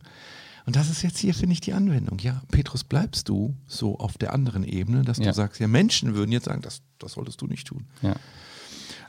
Und 0.65 0.75
das 0.75 0.89
ist 0.89 1.03
jetzt 1.03 1.19
hier, 1.19 1.33
finde 1.33 1.53
ich, 1.53 1.61
die 1.61 1.73
Anwendung. 1.73 2.17
Ja, 2.19 2.41
Petrus, 2.49 2.83
bleibst 2.83 3.29
du 3.29 3.55
so 3.67 3.99
auf 3.99 4.17
der 4.17 4.33
anderen 4.33 4.63
Ebene, 4.63 5.03
dass 5.03 5.19
ja. 5.19 5.25
du 5.25 5.33
sagst, 5.33 5.59
ja, 5.59 5.67
Menschen 5.67 6.15
würden 6.15 6.31
jetzt 6.31 6.45
sagen, 6.45 6.61
das, 6.61 6.81
das 6.97 7.13
solltest 7.13 7.41
du 7.41 7.47
nicht 7.47 7.67
tun. 7.67 7.85
Ja. 8.01 8.15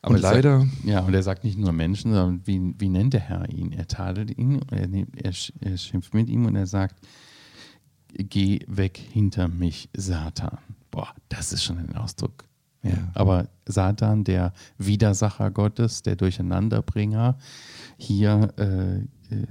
Aber 0.03 0.15
und 0.15 0.21
leider. 0.21 0.61
Sagt, 0.61 0.85
ja, 0.85 1.01
und 1.01 1.15
er 1.15 1.23
sagt 1.23 1.45
nicht 1.45 1.59
nur 1.59 1.73
Menschen, 1.73 2.13
sondern 2.13 2.47
wie, 2.47 2.75
wie 2.79 2.89
nennt 2.89 3.15
der 3.15 3.21
Herr 3.21 3.49
ihn? 3.49 3.73
Er 3.73 3.89
tadelt 3.89 4.37
ihn, 4.37 4.61
er, 4.71 4.89
er, 4.93 5.33
er 5.61 5.77
schimpft 5.79 6.13
mit 6.13 6.29
ihm 6.29 6.45
und 6.45 6.57
er 6.57 6.67
sagt, 6.67 6.97
geh 8.13 8.61
weg 8.67 8.99
hinter 8.99 9.49
mich, 9.49 9.89
Satan. 9.97 10.59
Boah, 10.91 11.09
das 11.29 11.53
ist 11.53 11.65
schon 11.65 11.79
ein 11.79 11.97
Ausdruck. 11.97 12.45
Ja. 12.83 12.91
ja. 12.91 13.11
Aber 13.15 13.49
Satan, 13.67 14.25
der 14.25 14.53
Widersacher 14.79 15.51
Gottes, 15.51 16.03
der 16.03 16.17
Durcheinanderbringer, 16.17 17.39
hier 17.97 18.53
äh, 18.59 18.97
äh, 19.35 19.47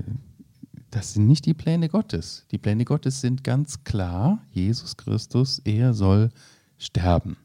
das 0.95 1.13
sind 1.13 1.27
nicht 1.27 1.45
die 1.45 1.53
Pläne 1.53 1.89
Gottes. 1.89 2.45
Die 2.51 2.57
Pläne 2.57 2.85
Gottes 2.85 3.19
sind 3.19 3.43
ganz 3.43 3.83
klar, 3.83 4.41
Jesus 4.53 4.95
Christus, 4.95 5.59
er 5.65 5.93
soll 5.93 6.29
sterben. 6.77 7.35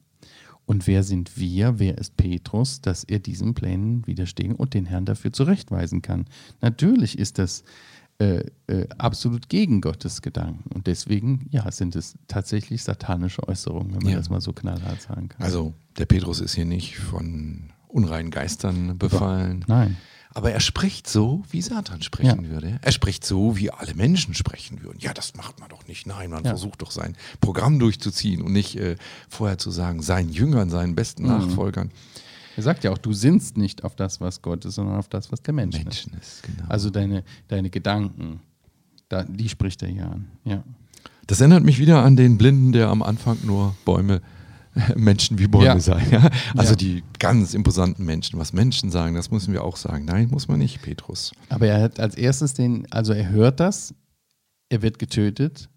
Und 0.66 0.87
wer 0.87 1.02
sind 1.02 1.37
wir, 1.37 1.80
wer 1.80 1.99
ist 1.99 2.16
Petrus, 2.16 2.80
dass 2.80 3.02
er 3.02 3.19
diesen 3.19 3.54
Plänen 3.54 4.07
widerstehen 4.07 4.54
und 4.54 4.73
den 4.73 4.87
Herrn 4.87 5.04
dafür 5.04 5.33
zurechtweisen 5.33 6.00
kann? 6.00 6.26
Natürlich 6.61 7.19
ist 7.19 7.38
das 7.38 7.64
äh, 8.21 8.45
äh, 8.69 8.87
absolut 8.99 9.49
gegen 9.49 9.80
Gottes 9.80 10.23
Gedanken. 10.23 10.71
Und 10.73 10.87
deswegen, 10.87 11.49
ja, 11.50 11.69
sind 11.73 11.97
es 11.97 12.14
tatsächlich 12.28 12.85
satanische 12.85 13.49
Äußerungen, 13.49 13.95
wenn 13.95 14.02
man 14.04 14.12
ja. 14.12 14.19
das 14.19 14.30
mal 14.30 14.40
so 14.40 14.52
knallhart 14.52 15.02
sagen 15.02 15.28
kann. 15.28 15.42
Also 15.42 15.75
der 15.99 16.07
Petrus 16.07 16.40
ist 16.40 16.54
hier 16.54 16.66
nicht 16.66 16.99
von 16.99 17.73
unreinen 17.88 18.30
Geistern 18.30 18.97
befallen. 18.97 19.64
Nein. 19.66 19.97
Aber 20.32 20.52
er 20.52 20.60
spricht 20.60 21.08
so, 21.08 21.42
wie 21.50 21.60
Satan 21.60 22.02
sprechen 22.02 22.44
ja. 22.44 22.50
würde. 22.50 22.78
Er 22.82 22.92
spricht 22.92 23.25
so, 23.25 23.56
wie 23.56 23.70
alle 23.70 23.94
Menschen 23.94 24.34
sprechen 24.34 24.82
würden. 24.82 24.99
Ja, 25.00 25.12
das 25.12 25.34
macht 25.34 25.58
man 25.58 25.68
doch 25.68 25.87
nicht. 25.88 26.06
Nein, 26.06 26.30
man 26.30 26.44
ja. 26.44 26.50
versucht 26.50 26.82
doch 26.82 26.92
sein 26.92 27.16
Programm 27.40 27.78
durchzuziehen 27.80 28.42
und 28.42 28.52
nicht 28.52 28.76
äh, 28.76 28.96
vorher 29.28 29.58
zu 29.58 29.70
sagen, 29.70 30.02
seinen 30.02 30.28
Jüngern, 30.28 30.70
seinen 30.70 30.94
besten 30.94 31.25
mhm. 31.25 31.28
Nachfolgern. 31.30 31.90
Er 32.56 32.62
sagt 32.62 32.84
ja 32.84 32.92
auch, 32.92 32.99
du 32.99 33.12
sinnst 33.12 33.56
nicht 33.56 33.84
auf 33.84 33.96
das, 33.96 34.20
was 34.20 34.42
Gott 34.42 34.64
ist, 34.64 34.76
sondern 34.76 34.96
auf 34.96 35.08
das, 35.08 35.32
was 35.32 35.42
der 35.42 35.54
Mensch 35.54 35.82
Menschen 35.82 36.12
ist. 36.14 36.34
ist 36.34 36.42
genau. 36.44 36.68
Also 36.68 36.90
deine, 36.90 37.25
deine 37.49 37.70
Gedanken, 37.70 38.40
da, 39.08 39.25
die 39.25 39.49
spricht 39.49 39.82
er 39.82 39.88
hier 39.88 40.06
an. 40.06 40.28
Ja. 40.44 40.62
Das 41.26 41.40
erinnert 41.40 41.64
mich 41.64 41.78
wieder 41.78 42.02
an 42.02 42.16
den 42.16 42.38
Blinden, 42.38 42.72
der 42.72 42.88
am 42.88 43.02
Anfang 43.02 43.38
nur 43.44 43.75
Bäume 43.84 44.20
Menschen 44.97 45.39
wie 45.39 45.47
Bäume 45.47 45.67
ja. 45.67 45.81
sein. 45.81 46.07
Ja? 46.11 46.31
Also 46.57 46.73
ja. 46.73 46.77
die 46.77 47.03
ganz 47.19 47.55
imposanten 47.55 48.05
Menschen. 48.05 48.39
Was 48.39 48.53
Menschen 48.53 48.91
sagen, 48.91 49.15
das 49.15 49.31
müssen 49.31 49.53
wir 49.53 49.65
auch 49.65 49.77
sagen. 49.77 50.05
Nein, 50.05 50.29
muss 50.31 50.49
man 50.49 50.59
nicht, 50.59 50.83
Petrus. 50.83 51.33
Aber 51.49 51.67
er 51.67 51.83
hat 51.83 52.00
als 52.00 52.15
erstes 52.15 52.55
den, 52.55 52.87
also 52.91 53.12
er 53.12 53.31
hört 53.31 53.61
das, 53.61 53.95
er 54.69 54.83
wird 54.83 54.99
getötet, 54.99 55.69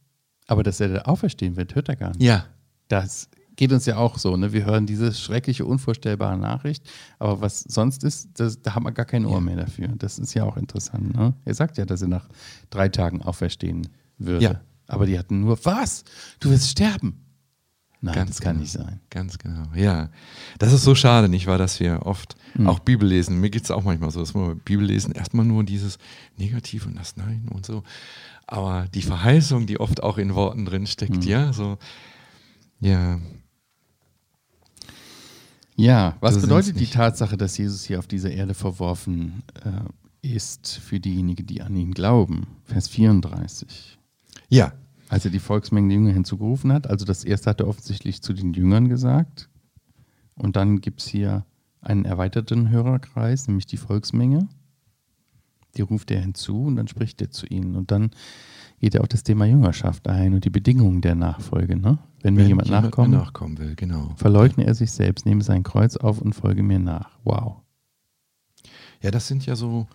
aber 0.47 0.63
dass 0.63 0.79
er 0.79 0.89
da 0.89 1.01
auferstehen 1.01 1.55
wird, 1.55 1.75
hört 1.75 1.89
er 1.89 1.95
gar 1.95 2.09
nicht. 2.09 2.21
Ja. 2.21 2.45
Das 2.87 3.29
geht 3.55 3.71
uns 3.71 3.85
ja 3.85 3.97
auch 3.97 4.17
so. 4.17 4.35
Ne? 4.37 4.53
Wir 4.53 4.65
hören 4.65 4.85
diese 4.85 5.13
schreckliche, 5.13 5.65
unvorstellbare 5.65 6.37
Nachricht, 6.37 6.83
aber 7.19 7.41
was 7.41 7.61
sonst 7.61 8.03
ist, 8.03 8.29
das, 8.39 8.61
da 8.61 8.75
haben 8.75 8.83
wir 8.83 8.91
gar 8.91 9.05
kein 9.05 9.25
Ohr 9.25 9.41
mehr 9.41 9.55
dafür. 9.55 9.89
Das 9.97 10.19
ist 10.19 10.33
ja 10.33 10.43
auch 10.43 10.57
interessant. 10.57 11.15
Ne? 11.15 11.33
Er 11.45 11.53
sagt 11.53 11.77
ja, 11.77 11.85
dass 11.85 12.01
er 12.01 12.07
nach 12.07 12.27
drei 12.69 12.89
Tagen 12.89 13.21
auferstehen 13.21 13.87
würde. 14.17 14.43
Ja. 14.43 14.61
Aber 14.87 15.05
die 15.05 15.17
hatten 15.17 15.39
nur, 15.39 15.57
was? 15.65 16.03
Du 16.39 16.49
wirst 16.49 16.69
sterben. 16.69 17.22
Nein, 18.03 18.15
ganz 18.15 18.31
das 18.31 18.41
kann 18.41 18.55
genau. 18.55 18.61
nicht 18.63 18.71
sein. 18.73 18.99
Ganz 19.09 19.37
genau, 19.37 19.63
ja. 19.75 20.09
Das 20.59 20.73
ist 20.73 20.83
so 20.83 20.93
schade, 20.93 21.29
nicht 21.29 21.47
wahr, 21.47 21.57
dass 21.57 21.79
wir 21.79 22.05
oft 22.05 22.35
mhm. 22.53 22.67
auch 22.67 22.79
Bibel 22.79 23.07
lesen. 23.07 23.39
Mir 23.39 23.49
geht 23.49 23.63
es 23.63 23.71
auch 23.71 23.83
manchmal 23.83 24.11
so, 24.11 24.19
dass 24.19 24.35
wir 24.35 24.55
Bibel 24.55 24.85
lesen, 24.85 25.13
erstmal 25.13 25.45
nur 25.45 25.63
dieses 25.63 25.97
Negativ 26.37 26.85
und 26.85 26.95
das 26.95 27.15
Nein 27.15 27.47
und 27.49 27.65
so. 27.65 27.83
Aber 28.45 28.87
die 28.93 29.03
Verheißung, 29.03 29.67
die 29.67 29.79
oft 29.79 30.03
auch 30.03 30.17
in 30.17 30.35
Worten 30.35 30.65
drin 30.65 30.85
steckt, 30.85 31.15
mhm. 31.15 31.21
ja, 31.21 31.53
so, 31.53 31.77
ja. 32.81 33.19
Ja, 35.77 36.17
was 36.19 36.41
bedeutet 36.41 36.77
die 36.77 36.87
Tatsache, 36.87 37.37
dass 37.37 37.57
Jesus 37.57 37.85
hier 37.85 37.99
auf 37.99 38.07
dieser 38.07 38.31
Erde 38.31 38.53
verworfen 38.53 39.43
äh, 39.63 40.27
ist 40.35 40.77
für 40.77 40.99
diejenigen, 40.99 41.47
die 41.47 41.61
an 41.61 41.73
ihn 41.77 41.93
glauben? 41.93 42.47
Vers 42.65 42.89
34. 42.89 43.97
Ja, 44.49 44.73
Als 45.13 45.25
er 45.25 45.29
die 45.29 45.37
Volksmengen 45.37 45.89
der 45.89 45.99
Jünger 45.99 46.11
hinzugerufen 46.11 46.73
hat, 46.73 46.89
also 46.89 47.05
das 47.05 47.23
erste 47.23 47.51
hat 47.51 47.59
er 47.59 47.67
offensichtlich 47.67 48.23
zu 48.23 48.33
den 48.33 48.51
Jüngern 48.53 48.89
gesagt. 48.89 49.47
Und 50.33 50.55
dann 50.55 50.81
gibt 50.81 51.01
es 51.01 51.07
hier 51.07 51.45
einen 51.81 52.03
erweiterten 52.03 52.71
Hörerkreis, 52.71 53.47
nämlich 53.47 53.67
die 53.67 53.77
Volksmenge. 53.77 54.49
Die 55.77 55.83
ruft 55.83 56.09
er 56.09 56.19
hinzu 56.19 56.63
und 56.63 56.77
dann 56.77 56.87
spricht 56.87 57.21
er 57.21 57.29
zu 57.29 57.45
ihnen. 57.45 57.75
Und 57.75 57.91
dann 57.91 58.09
geht 58.79 58.95
er 58.95 59.01
auf 59.01 59.07
das 59.07 59.21
Thema 59.21 59.45
Jüngerschaft 59.45 60.07
ein 60.07 60.33
und 60.33 60.45
die 60.45 60.49
Bedingungen 60.49 61.01
der 61.01 61.13
Nachfolge. 61.13 61.77
Ne? 61.77 61.99
Wenn, 62.23 62.33
mir 62.33 62.47
jemand, 62.47 62.71
nachkommen, 62.71 63.11
mir 63.11 63.17
nachkommen 63.17 63.59
will, 63.59 63.75
genau. 63.75 64.15
verleugne 64.15 64.65
er 64.65 64.73
sich 64.73 64.91
selbst, 64.91 65.27
nehme 65.27 65.43
sein 65.43 65.61
Kreuz 65.61 65.95
auf 65.95 66.21
und 66.21 66.33
folge 66.33 66.63
mir 66.63 66.79
nach. 66.79 67.19
Wow. 67.23 67.57
Ja, 69.03 69.11
das 69.11 69.27
sind 69.27 69.45
ja 69.45 69.55
so 69.55 69.85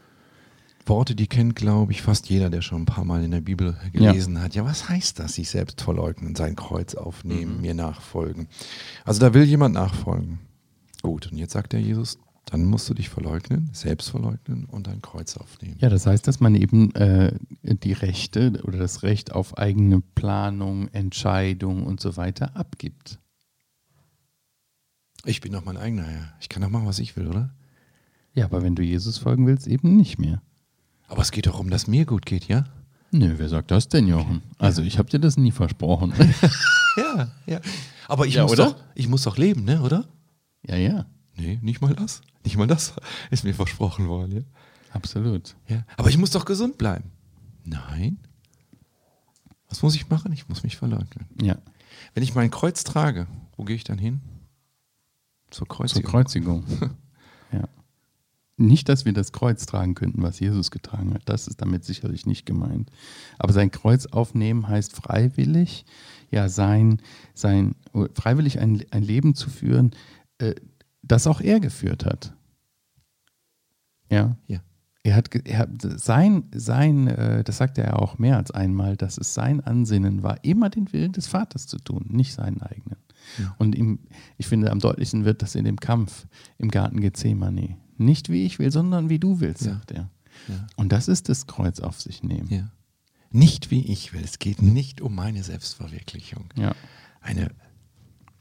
Worte, 0.89 1.15
die 1.15 1.27
kennt, 1.27 1.57
glaube 1.57 1.93
ich, 1.93 2.03
fast 2.03 2.29
jeder, 2.29 2.51
der 2.51 2.63
schon 2.63 2.83
ein 2.83 2.87
paar 2.87 3.05
Mal 3.05 3.25
in 3.25 3.31
der 3.31 3.41
Bibel 3.41 3.77
gelesen 3.93 4.37
ja. 4.37 4.43
hat. 4.43 4.55
Ja, 4.55 4.65
was 4.65 4.89
heißt 4.89 5.19
das? 5.19 5.35
Sich 5.35 5.51
selbst 5.51 5.81
verleugnen, 5.81 6.35
sein 6.35 6.57
Kreuz 6.57 6.95
aufnehmen, 6.95 7.57
mhm. 7.57 7.61
mir 7.61 7.75
nachfolgen. 7.75 8.49
Also 9.05 9.21
da 9.21 9.35
will 9.35 9.45
jemand 9.45 9.75
nachfolgen. 9.75 10.39
Gut, 11.03 11.31
und 11.31 11.39
jetzt 11.39 11.53
sagt 11.53 11.73
der 11.73 11.81
Jesus, 11.81 12.19
dann 12.45 12.65
musst 12.65 12.89
du 12.89 12.95
dich 12.95 13.09
verleugnen, 13.09 13.69
selbst 13.73 14.11
verleugnen 14.11 14.65
und 14.65 14.87
dein 14.87 15.03
Kreuz 15.03 15.37
aufnehmen. 15.37 15.77
Ja, 15.81 15.91
das 15.91 16.07
heißt, 16.07 16.27
dass 16.27 16.41
man 16.41 16.55
eben 16.55 16.95
äh, 16.95 17.33
die 17.63 17.93
Rechte 17.93 18.61
oder 18.65 18.79
das 18.79 19.03
Recht 19.03 19.33
auf 19.33 19.59
eigene 19.59 20.01
Planung, 20.15 20.89
Entscheidung 20.89 21.85
und 21.85 22.01
so 22.01 22.17
weiter 22.17 22.57
abgibt. 22.57 23.19
Ich 25.25 25.41
bin 25.41 25.53
doch 25.53 25.65
mein 25.65 25.77
eigener 25.77 26.05
Herr. 26.05 26.33
Ich 26.41 26.49
kann 26.49 26.63
doch 26.63 26.71
machen, 26.71 26.87
was 26.87 27.01
ich 27.01 27.17
will, 27.17 27.27
oder? 27.27 27.55
Ja, 28.35 28.47
aber 28.47 28.63
wenn 28.63 28.75
du 28.75 28.83
Jesus 28.83 29.19
folgen 29.19 29.47
willst, 29.47 29.67
eben 29.67 29.97
nicht 29.97 30.19
mehr. 30.19 30.41
Aber 31.09 31.23
es 31.23 31.31
geht 31.31 31.47
doch 31.47 31.59
um, 31.59 31.71
dass 31.71 31.87
mir 31.87 32.07
gut 32.07 32.27
geht, 32.27 32.47
ja? 32.49 32.65
Nö, 33.11 33.35
wer 33.39 33.49
sagt 33.49 33.71
das 33.71 33.89
denn, 33.89 34.07
Jochen? 34.07 34.43
Also 34.59 34.83
ich 34.83 34.99
habe 34.99 35.09
dir 35.09 35.19
das 35.19 35.37
nie 35.37 35.51
versprochen. 35.51 36.13
ja, 36.97 37.29
ja. 37.47 37.61
Aber 38.07 38.27
ich, 38.27 38.35
ja, 38.35 38.43
muss 38.43 38.57
Doch, 38.57 38.77
ich 38.95 39.09
muss 39.09 39.23
doch 39.23 39.39
leben, 39.39 39.65
ne, 39.65 39.81
oder? 39.83 40.07
Ja, 40.63 40.77
ja. 40.77 41.07
Nee, 41.37 41.59
nicht 41.63 41.81
mal 41.81 41.95
das. 41.95 42.21
Nicht 42.45 42.57
mal 42.57 42.67
das 42.67 42.95
ist 43.31 43.45
mir 43.45 43.55
versprochen 43.55 44.09
worden, 44.09 44.33
ja. 44.33 44.43
Absolut. 44.93 45.57
Ja. 45.67 45.85
Aber 45.97 46.09
ich 46.11 46.19
muss 46.19 46.31
doch 46.31 46.45
gesund 46.45 46.79
bleiben. 46.79 47.11
Nein. 47.65 48.19
Was 49.69 49.83
muss 49.83 49.95
ich 49.95 50.09
machen? 50.09 50.33
Ich 50.33 50.49
muss 50.49 50.63
mich 50.63 50.77
verleugnen. 50.77 51.27
Ja. 51.41 51.57
Wenn 52.15 52.23
ich 52.23 52.35
mein 52.35 52.51
Kreuz 52.51 52.85
trage, 52.85 53.27
wo 53.57 53.65
gehe 53.65 53.77
ich 53.77 53.85
dann 53.85 53.99
hin? 53.99 54.21
Zur 55.51 55.69
Kreuzigung. 55.69 56.03
Zur 56.03 56.11
Kreuzigung. 56.11 56.65
ja. 57.53 57.69
Nicht, 58.61 58.89
dass 58.89 59.05
wir 59.05 59.13
das 59.13 59.31
Kreuz 59.31 59.67
tragen 59.67 59.95
könnten, 59.95 60.23
was 60.23 60.41
Jesus 60.41 60.73
getragen 60.73 61.15
hat. 61.15 61.23
Das 61.27 61.47
ist 61.47 61.63
damit 61.63 61.85
sicherlich 61.85 62.27
nicht 62.27 62.45
gemeint. 62.45 62.91
Aber 63.39 63.53
sein 63.53 63.71
Kreuz 63.71 64.07
aufnehmen 64.07 64.67
heißt 64.67 64.97
freiwillig, 64.97 65.85
ja, 66.31 66.49
sein, 66.49 67.01
sein, 67.35 67.77
freiwillig 68.15 68.59
ein, 68.59 68.85
ein 68.91 69.05
Leben 69.05 69.37
zu 69.37 69.49
führen, 69.49 69.93
äh, 70.39 70.55
das 71.03 71.29
auch 71.29 71.41
er 71.41 71.61
geführt 71.61 72.05
hat. 72.05 72.35
Ja. 74.11 74.37
ja. 74.49 74.61
Er 75.05 75.15
hat, 75.15 75.35
er 75.35 75.59
hat 75.59 75.71
sein, 75.81 76.45
sein, 76.53 77.07
äh, 77.07 77.45
das 77.45 77.59
sagt 77.59 77.79
er 77.79 78.03
auch 78.03 78.19
mehr 78.19 78.37
als 78.37 78.51
einmal, 78.51 78.97
dass 78.97 79.19
es 79.19 79.35
sein 79.35 79.61
Ansinnen 79.61 80.25
war, 80.25 80.43
immer 80.43 80.69
den 80.69 80.93
Willen 80.93 81.13
des 81.13 81.29
Vaters 81.29 81.69
zu 81.69 81.79
tun, 81.79 82.07
nicht 82.09 82.35
seinen 82.35 82.61
eigenen. 82.61 82.99
Ja. 83.39 83.55
Und 83.59 83.77
ihm, 83.77 84.01
ich 84.37 84.49
finde, 84.49 84.71
am 84.73 84.81
deutlichsten 84.81 85.25
wird 85.25 85.43
das 85.43 85.55
in 85.55 85.65
dem 85.65 85.79
Kampf 85.79 86.27
im 86.59 86.71
Garten 86.71 87.01
Gethsemane. 87.01 87.77
Nicht 87.99 88.29
wie 88.29 88.45
ich 88.45 88.59
will, 88.59 88.71
sondern 88.71 89.09
wie 89.09 89.19
du 89.19 89.41
willst, 89.41 89.67
ja. 89.67 89.73
sagt 89.73 89.91
er. 89.91 90.11
Ja. 90.49 90.67
Und 90.77 90.93
das 90.93 91.09
ist 91.09 91.29
das 91.29 91.47
Kreuz 91.47 91.81
auf 91.81 92.01
sich 92.01 92.23
nehmen. 92.23 92.49
Ja. 92.49 92.71
Nicht 93.31 93.71
wie 93.71 93.85
ich 93.85 94.13
will. 94.13 94.23
Es 94.25 94.39
geht 94.39 94.63
nicht 94.63 95.01
um 95.01 95.15
meine 95.15 95.43
Selbstverwirklichung. 95.43 96.49
Eine 97.21 97.51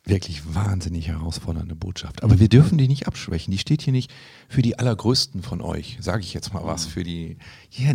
wirklich 0.05 0.55
wahnsinnig 0.55 1.07
herausfordernde 1.09 1.75
Botschaft. 1.75 2.23
Aber 2.23 2.39
wir 2.39 2.47
dürfen 2.47 2.77
die 2.77 2.87
nicht 2.87 3.07
abschwächen. 3.07 3.51
Die 3.51 3.57
steht 3.57 3.81
hier 3.81 3.91
nicht 3.91 4.13
für 4.47 4.61
die 4.61 4.79
allergrößten 4.79 5.43
von 5.43 5.61
euch, 5.61 5.97
sage 5.99 6.21
ich 6.21 6.33
jetzt 6.33 6.53
mal 6.53 6.63
was, 6.63 6.85
für 6.85 7.03
die. 7.03 7.37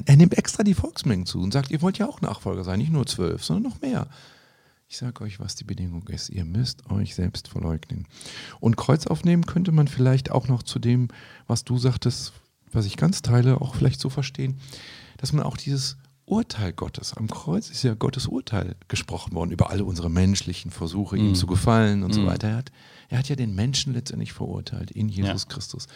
Er 0.05 0.17
nimmt 0.17 0.37
extra 0.37 0.63
die 0.63 0.75
Volksmengen 0.75 1.27
zu 1.27 1.41
und 1.41 1.53
sagt, 1.53 1.71
ihr 1.71 1.81
wollt 1.81 1.99
ja 1.99 2.07
auch 2.07 2.21
Nachfolger 2.21 2.65
sein, 2.65 2.79
nicht 2.79 2.93
nur 2.93 3.07
zwölf, 3.07 3.43
sondern 3.45 3.73
noch 3.73 3.81
mehr. 3.81 4.09
Ich 4.93 4.99
sage 4.99 5.25
euch, 5.25 5.41
was 5.41 5.55
die 5.55 5.65
Bedingung 5.65 6.07
ist. 6.09 6.29
Ihr 6.29 6.45
müsst 6.45 6.91
euch 6.91 7.15
selbst 7.15 7.49
verleugnen. 7.49 8.07
Und 8.61 8.77
Kreuz 8.77 9.07
aufnehmen 9.07 9.47
könnte 9.47 9.73
man 9.73 9.89
vielleicht 9.89 10.31
auch 10.31 10.49
noch 10.49 10.63
zu 10.63 10.79
dem, 10.79 11.09
was 11.47 11.65
du 11.65 11.79
sagtest, 11.79 12.35
was 12.73 12.85
ich 12.85 12.99
ganz 12.99 13.23
teile, 13.23 13.63
auch 13.63 13.75
vielleicht 13.75 14.01
so 14.01 14.11
verstehen, 14.11 14.61
dass 15.17 15.33
man 15.33 15.47
auch 15.47 15.57
dieses 15.57 15.97
Urteil 16.25 16.73
Gottes. 16.73 17.15
Am 17.17 17.29
Kreuz 17.29 17.69
ist 17.71 17.83
ja 17.83 17.95
Gottes 17.95 18.27
Urteil 18.27 18.77
gesprochen 18.89 19.35
worden 19.35 19.51
über 19.51 19.71
alle 19.71 19.85
unsere 19.85 20.09
menschlichen 20.09 20.71
Versuche, 20.71 21.17
ihm 21.17 21.33
mm. 21.33 21.35
zu 21.35 21.47
gefallen 21.47 22.05
und 22.05 22.11
mm. 22.11 22.15
so 22.15 22.27
weiter. 22.27 22.49
Er 22.49 22.57
hat, 22.57 22.73
er 23.09 23.19
hat, 23.19 23.29
ja 23.29 23.37
den 23.37 23.55
Menschen 23.55 23.93
letztendlich 23.93 24.33
verurteilt 24.33 24.91
in 24.93 25.09
Jesus 25.09 25.43
ja. 25.43 25.49
Christus. 25.49 25.89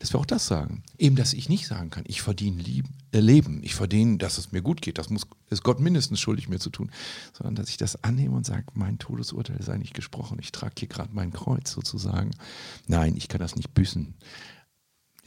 Dass 0.00 0.12
wir 0.12 0.20
auch 0.20 0.26
das 0.26 0.46
sagen. 0.46 0.82
Eben, 0.96 1.16
dass 1.16 1.32
ich 1.32 1.48
nicht 1.48 1.66
sagen 1.66 1.90
kann, 1.90 2.04
ich 2.06 2.22
verdiene 2.22 2.62
Lieben, 2.62 2.94
äh, 3.12 3.20
Leben, 3.20 3.62
ich 3.64 3.74
verdiene, 3.74 4.18
dass 4.18 4.38
es 4.38 4.52
mir 4.52 4.62
gut 4.62 4.80
geht. 4.80 4.98
Das 4.98 5.10
muss, 5.10 5.26
ist 5.50 5.64
Gott 5.64 5.80
mindestens 5.80 6.20
schuldig, 6.20 6.48
mir 6.48 6.60
zu 6.60 6.70
tun. 6.70 6.90
Sondern 7.32 7.54
dass 7.54 7.68
ich 7.68 7.76
das 7.78 8.04
annehme 8.04 8.36
und 8.36 8.46
sage, 8.46 8.64
mein 8.74 8.98
Todesurteil 8.98 9.56
ist 9.56 9.68
eigentlich 9.68 9.92
gesprochen. 9.92 10.38
Ich 10.40 10.52
trage 10.52 10.74
hier 10.78 10.88
gerade 10.88 11.10
mein 11.12 11.32
Kreuz 11.32 11.72
sozusagen. 11.72 12.30
Nein, 12.86 13.16
ich 13.16 13.28
kann 13.28 13.40
das 13.40 13.56
nicht 13.56 13.74
büßen. 13.74 14.14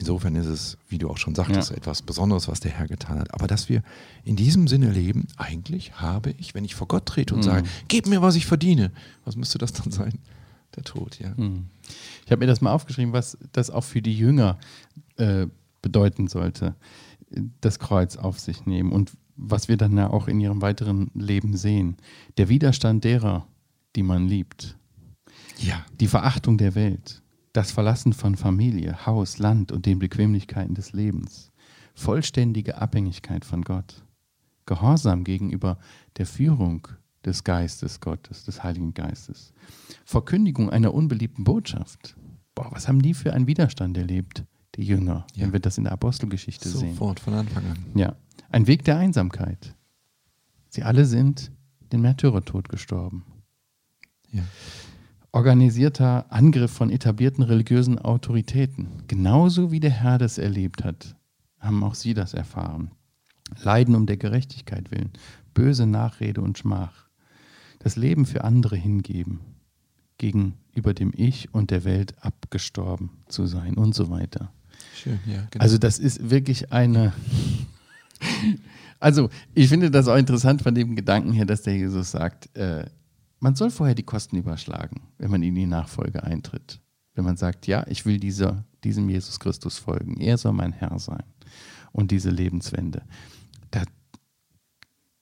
Insofern 0.02 0.36
ist 0.36 0.48
es, 0.48 0.78
wie 0.90 0.98
du 0.98 1.10
auch 1.12 1.18
schon 1.18 1.36
sagtest, 1.36 1.70
ja. 1.70 1.78
etwas 1.78 2.02
Besonderes, 2.02 2.48
was 2.48 2.60
der 2.60 2.72
Herr 2.72 2.88
getan 2.88 3.20
hat. 3.20 3.34
Aber 3.36 3.46
dass 3.46 3.70
wir 3.70 3.84
in 4.24 4.36
diesem 4.36 4.68
Sinne 4.68 4.92
leben, 4.92 5.28
eigentlich 5.38 5.94
habe 6.02 6.32
ich, 6.40 6.56
wenn 6.56 6.66
ich 6.66 6.74
vor 6.74 6.88
Gott 6.88 7.06
trete 7.06 7.36
und 7.36 7.42
mhm. 7.42 7.46
sage, 7.46 7.68
gib 7.88 8.08
mir, 8.08 8.24
was 8.24 8.36
ich 8.36 8.48
verdiene, 8.48 8.92
was 9.26 9.36
müsste 9.36 9.60
das 9.60 9.74
dann 9.74 9.92
sein? 9.92 10.18
Der 10.76 10.84
Tod, 10.84 11.20
ja. 11.20 11.36
Mhm. 11.38 11.68
Ich 12.26 12.32
habe 12.32 12.40
mir 12.40 12.48
das 12.48 12.62
mal 12.62 12.74
aufgeschrieben, 12.74 13.14
was 13.14 13.38
das 13.52 13.70
auch 13.70 13.84
für 13.84 14.02
die 14.02 14.18
Jünger 14.18 14.58
äh, 15.18 15.46
bedeuten 15.84 16.28
sollte, 16.28 16.76
das 17.62 17.78
Kreuz 17.78 18.18
auf 18.18 18.40
sich 18.40 18.66
nehmen 18.66 18.92
und 18.92 19.12
was 19.36 19.68
wir 19.68 19.78
dann 19.78 19.96
ja 19.96 20.10
auch 20.10 20.28
in 20.28 20.40
ihrem 20.40 20.64
weiteren 20.64 21.12
Leben 21.14 21.56
sehen. 21.56 21.98
Der 22.38 22.50
Widerstand 22.50 23.04
derer, 23.04 23.48
die 23.96 24.04
man 24.04 24.28
liebt. 24.28 24.78
Ja. 25.60 25.86
Die 26.00 26.08
Verachtung 26.08 26.58
der 26.58 26.74
Welt 26.74 27.22
das 27.54 27.72
Verlassen 27.72 28.14
von 28.14 28.36
Familie, 28.36 29.06
Haus, 29.06 29.38
Land 29.38 29.72
und 29.72 29.86
den 29.86 30.00
Bequemlichkeiten 30.00 30.76
des 30.76 30.94
Lebens, 30.94 31.52
vollständige 31.94 32.78
Abhängigkeit 32.78 33.46
von 33.46 33.64
Gott, 33.64 34.04
Gehorsam 34.66 35.24
gegenüber 35.24 35.78
der 36.18 36.26
Führung 36.26 36.88
des 37.26 37.44
Geistes 37.44 38.00
Gottes, 38.00 38.46
des 38.46 38.64
Heiligen 38.64 38.94
Geistes, 38.94 39.54
Verkündigung 40.06 40.70
einer 40.70 40.94
unbeliebten 40.94 41.44
Botschaft. 41.44 42.16
Boah, 42.56 42.72
was 42.72 42.88
haben 42.88 43.02
die 43.02 43.14
für 43.14 43.34
einen 43.34 43.48
Widerstand 43.48 43.98
erlebt, 43.98 44.46
die 44.76 44.84
Jünger, 44.84 45.28
ja. 45.36 45.44
wenn 45.44 45.54
wir 45.54 45.60
das 45.60 45.78
in 45.78 45.84
der 45.84 45.94
Apostelgeschichte 45.94 46.70
Sofort, 46.70 46.82
sehen? 46.82 46.94
Sofort, 46.94 47.20
von 47.20 47.34
Anfang 47.34 47.66
an. 47.66 47.86
Ja, 47.96 48.16
ein 48.50 48.68
Weg 48.68 48.86
der 48.86 48.98
Einsamkeit. 48.98 49.76
Sie 50.70 50.84
alle 50.84 51.06
sind 51.06 51.52
den 51.92 52.02
Märtyrertod 52.02 52.70
gestorben. 52.70 53.26
Ja 54.32 54.44
organisierter 55.32 56.26
Angriff 56.30 56.72
von 56.72 56.90
etablierten 56.90 57.44
religiösen 57.44 58.00
Autoritäten. 58.00 59.04
Genauso 59.08 59.72
wie 59.72 59.80
der 59.80 59.92
Herr 59.92 60.18
das 60.18 60.38
erlebt 60.38 60.84
hat, 60.84 61.16
haben 61.60 61.84
auch 61.84 61.96
sie 61.96 62.14
das 62.14 62.34
erfahren. 62.34 62.92
Leiden 63.62 63.96
um 63.96 64.06
der 64.06 64.18
Gerechtigkeit 64.18 64.92
willen, 64.92 65.12
böse 65.54 65.86
Nachrede 65.86 66.42
und 66.42 66.58
Schmach. 66.58 67.08
Das 67.80 67.96
Leben 67.96 68.26
für 68.26 68.44
andere 68.44 68.76
hingeben, 68.76 69.40
gegenüber 70.18 70.94
dem 70.94 71.12
Ich 71.16 71.54
und 71.54 71.72
der 71.72 71.84
Welt 71.84 72.14
abgestorben 72.24 73.10
zu 73.28 73.46
sein 73.48 73.76
und 73.76 73.96
so 73.96 74.10
weiter. 74.10 74.52
Schön, 74.96 75.20
ja. 75.26 75.48
Genau. 75.50 75.64
Also 75.64 75.78
das 75.78 76.00
ist 76.00 76.30
wirklich 76.30 76.72
eine... 76.72 77.14
also 79.00 79.30
ich 79.54 79.68
finde 79.68 79.90
das 79.92 80.08
auch 80.08 80.18
interessant 80.18 80.62
von 80.62 80.76
dem 80.76 80.96
Gedanken 80.96 81.34
her, 81.34 81.46
dass 81.46 81.64
der 81.64 81.76
Jesus 81.76 82.12
sagt, 82.12 82.56
äh, 82.56 82.86
man 83.42 83.56
soll 83.56 83.72
vorher 83.72 83.96
die 83.96 84.04
Kosten 84.04 84.38
überschlagen, 84.38 85.02
wenn 85.18 85.32
man 85.32 85.44
in 85.44 85.56
die 85.56 85.66
Nachfolge 85.66 86.24
eintritt. 86.24 86.80
Wenn 87.16 87.26
man 87.26 87.38
sagt, 87.38 87.68
ja, 87.68 87.86
ich 87.88 88.06
will 88.06 88.20
dieser, 88.20 88.64
diesem 88.84 89.10
Jesus 89.10 89.40
Christus 89.40 89.78
folgen, 89.80 90.22
er 90.22 90.38
soll 90.38 90.54
mein 90.54 90.72
Herr 90.72 90.98
sein 91.00 91.24
und 91.92 92.12
diese 92.12 92.30
Lebenswende. 92.30 93.02
Das, 93.72 93.86